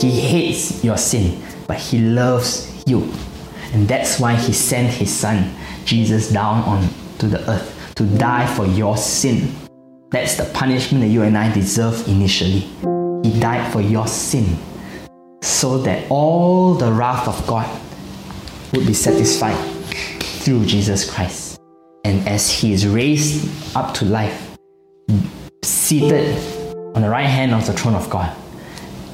[0.01, 3.09] He hates your sin, but He loves you.
[3.73, 5.53] And that's why He sent His Son,
[5.85, 9.53] Jesus, down onto the earth to die for your sin.
[10.11, 12.67] That's the punishment that you and I deserve initially.
[13.23, 14.57] He died for your sin
[15.41, 17.69] so that all the wrath of God
[18.73, 19.57] would be satisfied
[20.43, 21.59] through Jesus Christ.
[22.03, 24.57] And as He is raised up to life,
[25.63, 26.35] seated
[26.95, 28.35] on the right hand of the throne of God,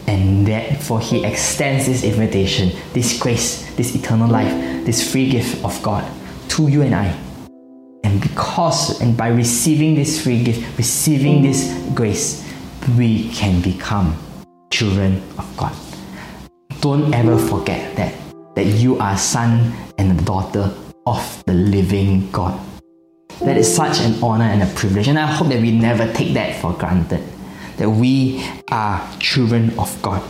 [0.08, 4.52] and therefore He extends this invitation, this grace, this eternal life,
[4.86, 6.04] this free gift of God
[6.50, 7.18] to you and I.
[8.04, 12.46] And because, and by receiving this free gift, receiving this grace,
[12.98, 14.18] we can become
[14.72, 15.74] children of God.
[16.82, 18.14] Don't ever forget that,
[18.56, 20.74] that you are son and daughter
[21.06, 22.60] of the living God.
[23.42, 26.34] That is such an honor and a privilege, and I hope that we never take
[26.34, 27.24] that for granted.
[27.80, 30.22] That we are children of God.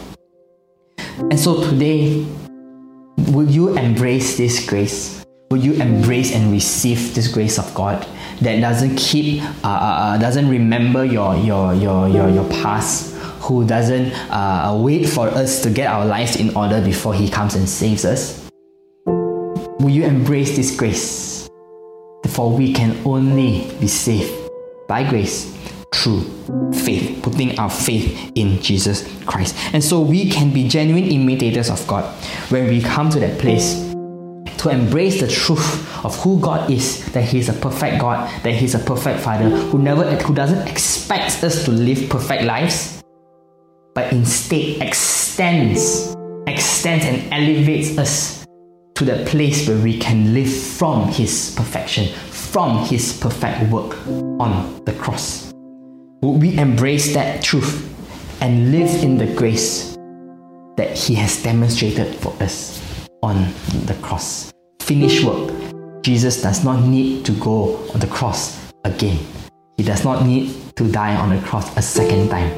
[1.17, 2.23] And so today,
[3.33, 5.25] will you embrace this grace?
[5.49, 8.05] Will you embrace and receive this grace of God
[8.41, 13.65] that doesn't keep, uh, uh, uh doesn't remember your, your, your, your, your past, who
[13.65, 17.67] doesn't uh, wait for us to get our lives in order before He comes and
[17.67, 18.47] saves us?
[19.07, 21.49] Will you embrace this grace?
[22.27, 24.31] For we can only be saved
[24.87, 25.58] by grace
[25.99, 26.23] through
[26.73, 29.55] faith, putting our faith in Jesus Christ.
[29.73, 32.05] And so we can be genuine imitators of God
[32.49, 33.89] when we come to that place
[34.59, 38.53] to embrace the truth of who God is, that He is a perfect God, that
[38.53, 43.01] He's a perfect Father, who never who doesn't expect us to live perfect lives,
[43.95, 46.15] but instead extends,
[46.47, 48.45] extends and elevates us
[48.95, 53.95] to that place where we can live from His perfection, from His perfect work
[54.39, 55.48] on the cross.
[56.21, 57.87] Would we embrace that truth
[58.41, 59.95] and live in the grace
[60.75, 63.47] that He has demonstrated for us on
[63.85, 64.51] the cross?
[64.81, 65.53] Finished work.
[66.03, 69.17] Jesus does not need to go on the cross again.
[69.77, 72.51] He does not need to die on the cross a second time.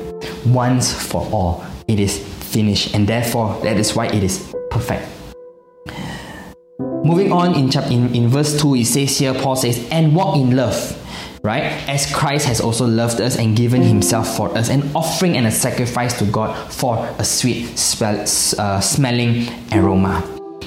[0.51, 5.07] Once for all, it is finished, and therefore that is why it is perfect.
[6.79, 10.37] Moving on in, chapter, in, in verse 2, it says here, Paul says, and walk
[10.37, 10.97] in love,
[11.43, 11.63] right?
[11.89, 15.51] As Christ has also loved us and given himself for us, an offering and a
[15.51, 17.71] sacrifice to God for a sweet
[18.01, 20.21] uh, smelling aroma.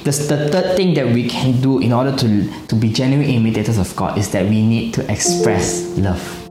[0.04, 3.78] The, the third thing that we can do in order to, to be genuine imitators
[3.78, 6.50] of God is that we need to express love.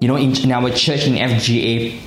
[0.00, 2.00] You know, in, in our church in FGA,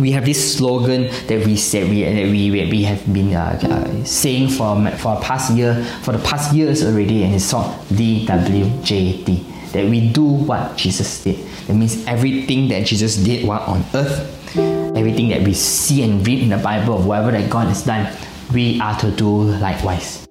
[0.00, 4.04] we have this slogan that we said we that we, we have been uh, uh,
[4.04, 9.53] saying for for past year for the past years already, and it's called DWJD.
[9.74, 11.44] That we do what Jesus did.
[11.66, 14.22] That means everything that Jesus did while on earth,
[14.96, 18.06] everything that we see and read in the Bible of whatever that God has done,
[18.54, 20.26] we are to do likewise.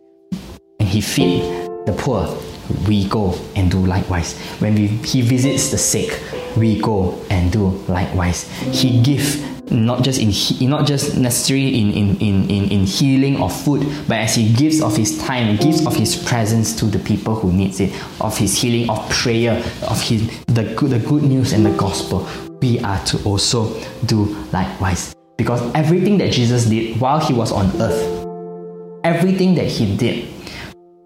[0.79, 1.43] And He feed
[1.85, 2.39] the poor,
[2.87, 4.39] we go and do likewise.
[4.59, 6.23] When we, He visits the sick,
[6.55, 8.49] we go and do likewise.
[8.71, 13.41] He give not just in he, not just necessarily in, in, in, in, in healing
[13.41, 16.99] or food, but as he gives of his time, gives of his presence to the
[16.99, 17.91] people who needs it,
[18.21, 19.53] of his healing, of prayer,
[19.89, 22.27] of his the good the good news and the gospel,
[22.61, 25.13] we are to also do likewise.
[25.37, 30.27] Because everything that Jesus did while he was on earth, everything that he did,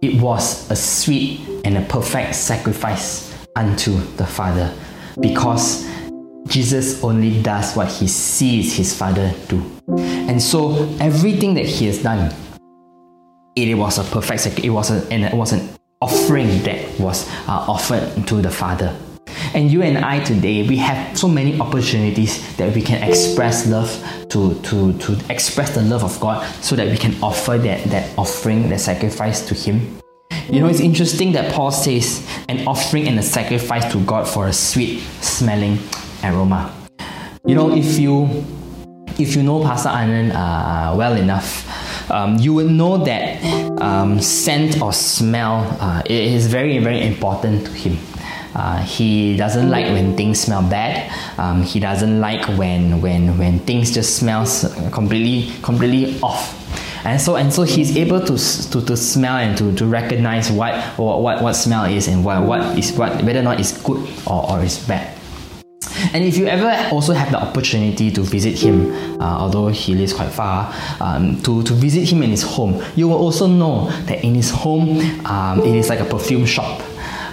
[0.01, 4.73] it was a sweet and a perfect sacrifice unto the Father.
[5.19, 5.87] Because
[6.47, 9.61] Jesus only does what he sees his father do.
[9.97, 12.33] And so everything that he has done,
[13.55, 15.67] it was a perfect it was a, and it was an
[16.01, 18.95] offering that was uh, offered to the Father.
[19.53, 23.89] And you and I today, we have so many opportunities that we can express love
[24.29, 28.17] to, to, to express the love of God so that we can offer that, that
[28.17, 29.99] offering, that sacrifice to Him.
[30.49, 34.47] You know, it's interesting that Paul says an offering and a sacrifice to God for
[34.47, 35.79] a sweet smelling
[36.23, 36.73] aroma.
[37.45, 38.43] You know, if you
[39.19, 41.65] if you know Pastor Anand uh, well enough,
[42.11, 43.43] um, you will know that
[43.81, 47.97] um, scent or smell uh, is very very important to him.
[48.55, 51.11] Uh, he doesn't like when things smell bad.
[51.37, 56.55] Um, he doesn't like when when when things just smells completely completely off.
[57.05, 58.35] And so and so he's able to
[58.71, 62.43] to, to smell and to, to recognize what, what what what smell is and what
[62.43, 65.16] what is what whether or not it's good or, or it's bad.
[66.13, 68.91] And if you ever also have the opportunity to visit him,
[69.21, 73.07] uh, although he lives quite far, um, to, to visit him in his home, you
[73.07, 76.81] will also know that in his home, um, it is like a perfume shop.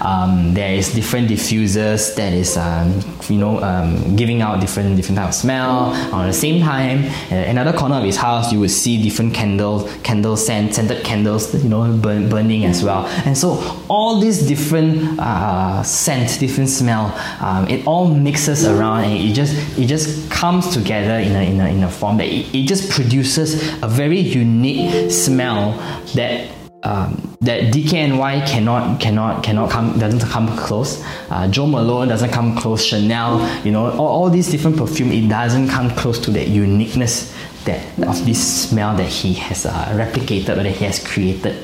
[0.05, 5.19] Um, there is different diffusers that is um, you know um, giving out different different
[5.19, 5.95] type of smell.
[5.95, 9.91] At the same time, uh, another corner of his house, you will see different candles,
[10.03, 13.07] candle scent scented candles you know burn, burning as well.
[13.25, 19.13] And so all these different uh, scent, different smell, um, it all mixes around and
[19.13, 22.55] it just it just comes together in a, in a, in a form that it,
[22.55, 25.73] it just produces a very unique smell
[26.15, 26.51] that
[26.85, 31.03] um, that DKNY cannot cannot cannot come doesn't come close.
[31.31, 32.85] Uh, Jo Malone doesn't come close.
[32.85, 37.35] Chanel, you know, all, all these different perfume, it doesn't come close to that uniqueness
[37.65, 41.57] that of this smell that he has uh, replicated or that he has created.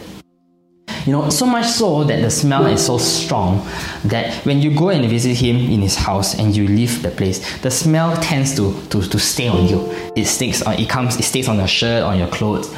[1.07, 3.67] You know, so much so that the smell is so strong
[4.05, 7.61] that when you go and visit him in his house and you leave the place,
[7.61, 9.91] the smell tends to, to, to stay on you.
[10.15, 12.75] It sticks on it comes it stays on your shirt, on your clothes.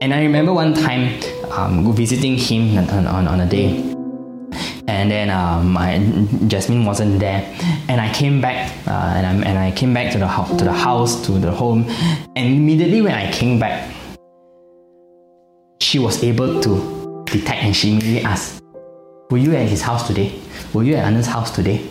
[0.00, 1.20] And I remember one time
[1.52, 3.94] um, visiting him on, on, on a day
[4.88, 7.42] and then um, Jasmine wasn't there,
[7.88, 10.64] and I came back, uh, and, I, and I came back to the ho- to
[10.64, 11.84] the house to the home,
[12.34, 13.94] and immediately when I came back,
[15.80, 18.62] she was able to detect, and she immediately asked,
[19.30, 20.40] "Were you at his house today?
[20.72, 21.86] Were you at Anand's house today?"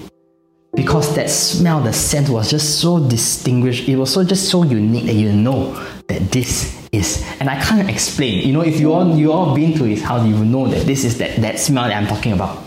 [0.75, 3.87] Because that smell, the scent was just so distinguished.
[3.87, 7.89] It was so just so unique that you know that this is and I can't
[7.89, 8.47] explain.
[8.47, 10.85] You know, if you all you all been to his house, you will know that
[10.85, 12.63] this is that, that smell that I'm talking about.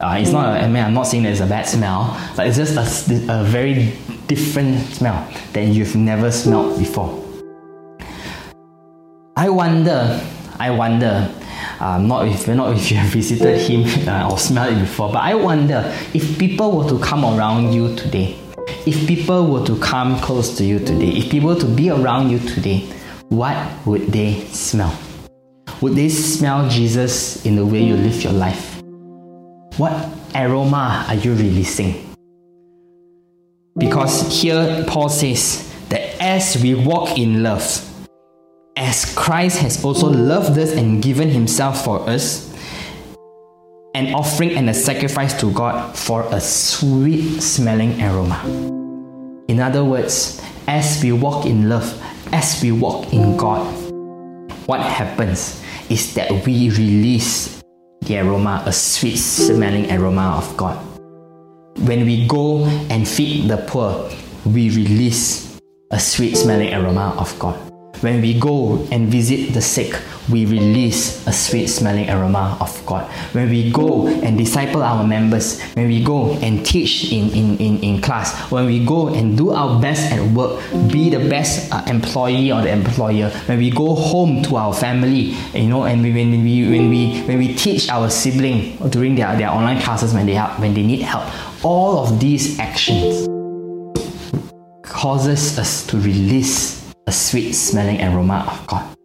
[0.00, 0.56] Uh, it's not.
[0.56, 3.40] A, I mean, I'm not saying that it's a bad smell, but it's just a,
[3.40, 3.94] a very
[4.28, 7.24] different smell that you've never smelled before.
[9.36, 10.20] I wonder.
[10.58, 11.34] I wonder.
[11.80, 15.22] Um, not if not if you have visited him uh, or smelled it before, but
[15.22, 18.36] I wonder if people were to come around you today,
[18.88, 22.30] if people were to come close to you today, if people were to be around
[22.30, 22.78] you today,
[23.28, 24.98] what would they smell?
[25.82, 28.80] Would they smell Jesus in the way you live your life?
[29.76, 29.92] What
[30.34, 32.16] aroma are you releasing?
[33.76, 37.84] Because here Paul says that as we walk in love,
[38.74, 42.56] as Christ has also loved us and given himself for us,
[43.94, 48.77] an offering and a sacrifice to God for a sweet smelling aroma.
[49.48, 51.88] In other words, as we walk in love,
[52.34, 53.64] as we walk in God,
[54.66, 57.62] what happens is that we release
[58.02, 60.76] the aroma, a sweet smelling aroma of God.
[61.88, 64.10] When we go and feed the poor,
[64.44, 65.58] we release
[65.90, 67.67] a sweet smelling aroma of God.
[68.00, 73.10] When we go and visit the sick, we release a sweet smelling aroma of God.
[73.32, 77.80] When we go and disciple our members, when we go and teach in, in, in,
[77.82, 80.60] in class, when we go and do our best at work,
[80.92, 85.34] be the best uh, employee or the employer, when we go home to our family,
[85.54, 89.36] you know, and we, when we when we when we teach our sibling during their,
[89.36, 91.24] their online classes when they have, when they need help,
[91.64, 93.26] all of these actions
[94.82, 96.77] causes us to release
[97.08, 98.96] a sweet smelling aroma of God.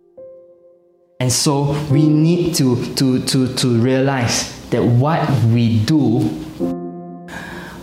[1.22, 6.20] And so we need to, to, to, to realize that what we do,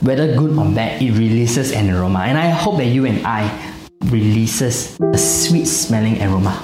[0.02, 2.20] whether good or bad, it releases an aroma.
[2.20, 3.48] And I hope that you and I
[4.04, 6.62] releases a sweet smelling aroma.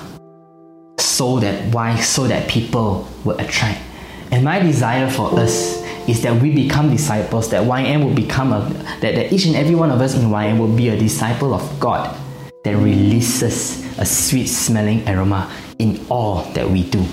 [0.98, 1.96] So that why?
[2.00, 3.80] So that people will attract.
[4.32, 8.68] And my desire for us is that we become disciples, that YM will become a
[9.00, 11.80] that, that each and every one of us in YM will be a disciple of
[11.80, 12.14] God
[12.67, 15.49] that releases a sweet smelling aroma
[15.79, 17.07] in all that we do,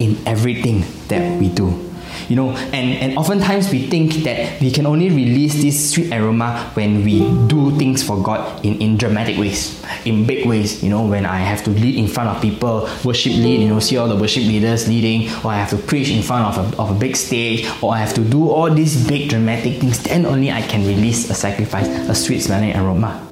[0.00, 1.86] in everything that we do.
[2.28, 6.70] You know, and, and oftentimes we think that we can only release this sweet aroma
[6.74, 10.82] when we do things for God in, in dramatic ways, in big ways.
[10.82, 13.78] You know, when I have to lead in front of people, worship lead, you know,
[13.78, 16.82] see all the worship leaders leading, or I have to preach in front of a,
[16.82, 20.26] of a big stage, or I have to do all these big dramatic things, then
[20.26, 23.29] only I can release a sacrifice, a sweet smelling aroma.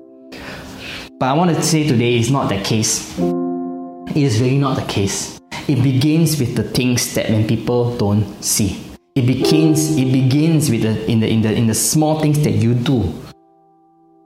[1.18, 3.18] But I want to say today is not the case.
[3.18, 5.40] It is really not the case.
[5.66, 8.80] It begins with the things that when people don't see.
[9.16, 12.52] It begins it begins with the in the in the in the small things that
[12.52, 13.12] you do.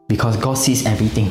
[0.06, 1.30] Because God sees everything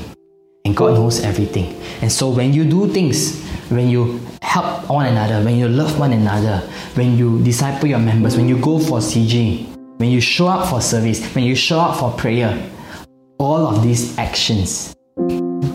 [0.65, 1.79] and God knows everything.
[2.01, 3.39] And so when you do things,
[3.69, 6.57] when you help one another, when you love one another,
[6.95, 9.67] when you disciple your members, when you go for CG,
[9.99, 12.57] when you show up for service, when you show up for prayer,
[13.37, 14.95] all of these actions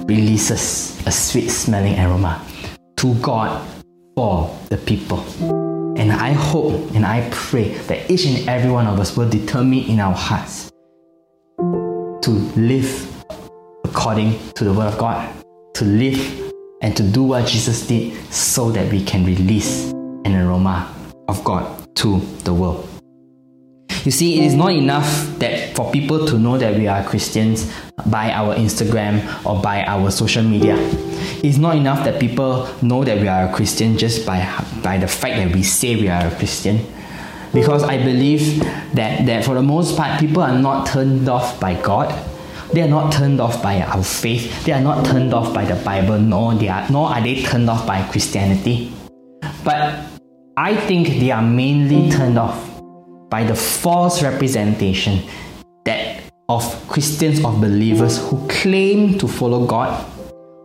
[0.06, 2.40] releases a sweet smelling aroma
[2.96, 3.66] to God
[4.16, 5.20] for the people.
[5.98, 9.80] And I hope and I pray that each and every one of us will determine
[9.80, 10.70] in our hearts
[11.58, 13.12] to live
[13.84, 15.32] according to the Word of God,
[15.74, 16.52] to live
[16.82, 19.90] and to do what Jesus did so that we can release
[20.24, 20.94] an aroma
[21.28, 22.88] of God to the world.
[24.04, 27.70] You see, it is not enough that for people to know that we are Christians
[28.06, 30.74] by our Instagram or by our social media.
[31.44, 34.40] It's not enough that people know that we are a Christian just by,
[34.82, 36.80] by the fact that we say we are a Christian.
[37.52, 38.60] Because I believe
[38.94, 42.08] that, that for the most part, people are not turned off by God.
[42.72, 44.64] They are not turned off by our faith.
[44.64, 47.68] They are not turned off by the Bible, nor, they are, nor are they turned
[47.68, 48.92] off by Christianity.
[49.62, 49.94] But
[50.56, 52.80] I think they are mainly turned off
[53.28, 55.22] by the false representation
[56.48, 60.04] of Christians of believers who claim to follow God,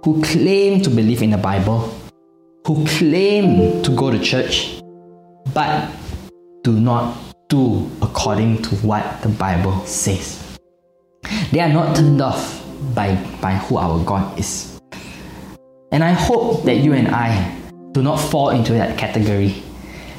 [0.03, 1.91] who claim to believe in the Bible,
[2.67, 4.79] who claim to go to church,
[5.53, 5.89] but
[6.63, 7.17] do not
[7.49, 10.59] do according to what the Bible says.
[11.51, 12.63] They are not turned off
[12.93, 14.79] by, by who our God is.
[15.91, 17.57] And I hope that you and I
[17.91, 19.63] do not fall into that category.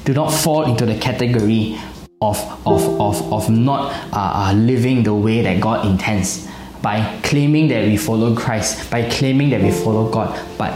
[0.05, 1.79] Do not fall into the category
[2.23, 6.49] of, of, of, of not uh, uh, living the way that God intends
[6.81, 10.73] by claiming that we follow Christ, by claiming that we follow God, but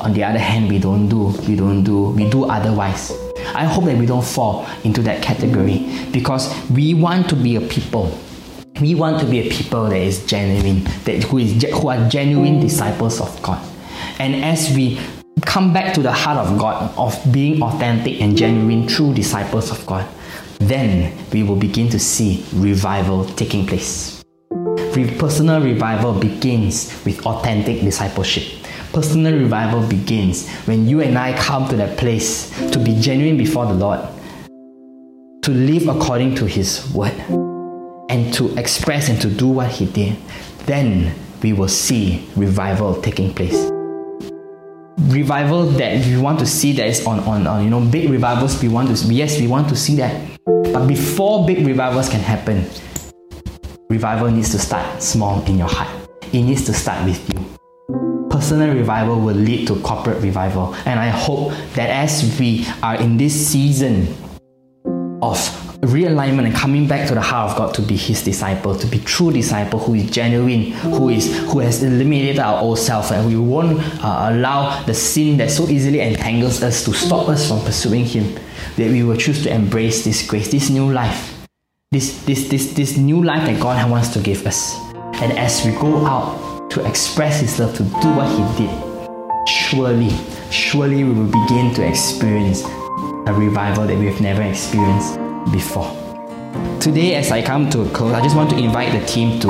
[0.00, 3.12] on the other hand, we don't do, we don't do, we do otherwise.
[3.54, 7.60] I hope that we don't fall into that category because we want to be a
[7.60, 8.18] people.
[8.80, 12.60] We want to be a people that is genuine, that who is who are genuine
[12.60, 13.64] disciples of God.
[14.18, 15.00] And as we
[15.42, 19.84] come back to the heart of God, of being authentic and genuine true disciples of
[19.86, 20.06] God,
[20.58, 24.24] then we will begin to see revival taking place.
[25.18, 28.66] Personal revival begins with authentic discipleship.
[28.92, 33.66] Personal revival begins when you and I come to that place to be genuine before
[33.66, 34.00] the Lord,
[35.42, 37.12] to live according to His word,
[38.08, 40.16] and to express and to do what He did.
[40.64, 43.70] Then we will see revival taking place
[44.98, 48.60] revival that we want to see that is on, on, on you know big revivals
[48.62, 52.64] we want to yes we want to see that but before big revivals can happen
[53.88, 55.88] revival needs to start small in your heart.
[56.32, 58.28] It needs to start with you.
[58.28, 60.74] Personal revival will lead to corporate revival.
[60.84, 64.06] And i hope that as we are in this season
[65.22, 65.38] of
[65.86, 68.98] realignment and coming back to the heart of God to be His disciple, to be
[68.98, 73.36] true disciple who is genuine, who is who has eliminated our old self, and we
[73.36, 78.04] won't uh, allow the sin that so easily entangles us to stop us from pursuing
[78.04, 78.34] Him.
[78.76, 81.46] That we will choose to embrace this grace, this new life,
[81.90, 84.78] this this this this new life that God wants to give us.
[85.22, 90.10] And as we go out to express His love, to do what He did, surely,
[90.50, 92.62] surely we will begin to experience
[93.26, 95.18] a revival that we have never experienced
[95.52, 95.90] before.
[96.80, 99.48] Today, as I come to a close, I just want to invite the team to,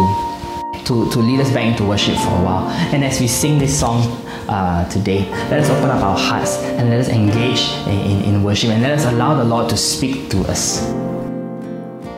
[0.84, 2.68] to, to lead us back into worship for a while.
[2.92, 4.02] And as we sing this song
[4.48, 8.42] uh, today, let us open up our hearts and let us engage in, in, in
[8.42, 10.82] worship and let us allow the Lord to speak to us.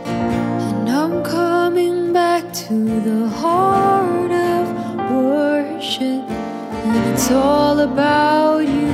[0.07, 8.89] And I'm coming back to the heart of worship, and it's all about you.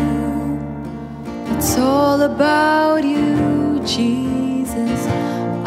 [1.57, 4.34] It's all about you, Jesus.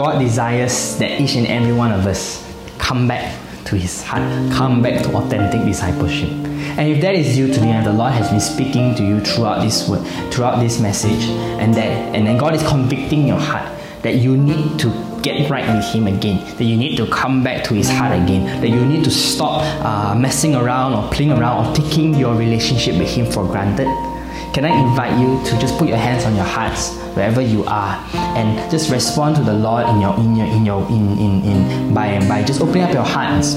[0.00, 2.42] God desires that each and every one of us
[2.78, 6.30] come back to His heart, come back to authentic discipleship.
[6.30, 9.60] And if that is you today, and the Lord has been speaking to you throughout
[9.60, 11.24] this word, throughout this message,
[11.60, 13.70] and that, and then God is convicting your heart
[14.00, 14.88] that you need to
[15.20, 18.62] get right with Him again, that you need to come back to His heart again,
[18.62, 22.96] that you need to stop uh, messing around or playing around or taking your relationship
[22.96, 24.09] with Him for granted.
[24.52, 27.94] Can I invite you to just put your hands on your hearts wherever you are
[28.36, 31.94] and just respond to the Lord in your in your in your in in, in
[31.94, 33.54] by and by just opening up your hearts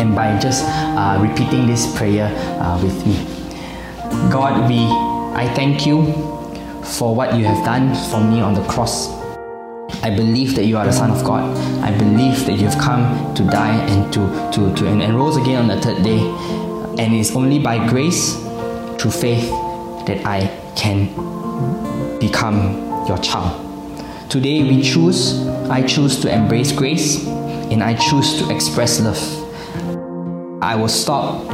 [0.00, 2.26] and by just uh, repeating this prayer
[2.60, 3.14] uh, with me.
[4.30, 4.86] God, we
[5.38, 6.12] I thank you
[6.82, 9.20] for what you have done for me on the cross.
[10.02, 11.56] I believe that you are the Son of God.
[11.84, 14.20] I believe that you have come to die and to,
[14.52, 16.20] to, to and, and rose again on the third day.
[16.98, 18.34] And it's only by grace,
[18.98, 19.50] through faith,
[20.06, 20.46] that I
[20.76, 21.06] can
[22.18, 23.66] become your child.
[24.30, 29.20] Today we choose, I choose to embrace grace and I choose to express love.
[30.62, 31.50] I will stop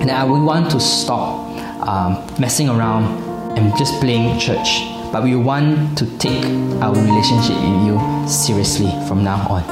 [0.00, 1.48] and I will want to stop
[1.86, 6.44] um, messing around and just playing church but we want to take
[6.82, 9.62] our relationship with you seriously from now on.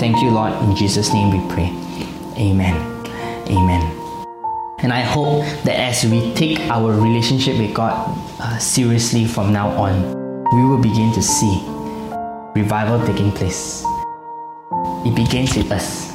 [0.00, 0.52] Thank you, Lord.
[0.64, 1.70] In Jesus' name we pray.
[2.36, 2.74] Amen.
[3.46, 4.03] Amen.
[4.84, 7.96] And I hope that as we take our relationship with God
[8.38, 10.12] uh, seriously from now on,
[10.52, 11.56] we will begin to see
[12.54, 13.82] revival taking place.
[15.08, 16.12] It begins with us.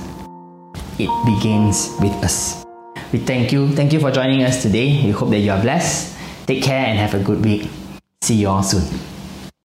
[1.00, 2.64] It begins with us.
[3.12, 3.74] We thank you.
[3.74, 5.02] Thank you for joining us today.
[5.04, 6.16] We hope that you are blessed.
[6.46, 7.68] Take care and have a good week.
[8.22, 8.86] See you all soon.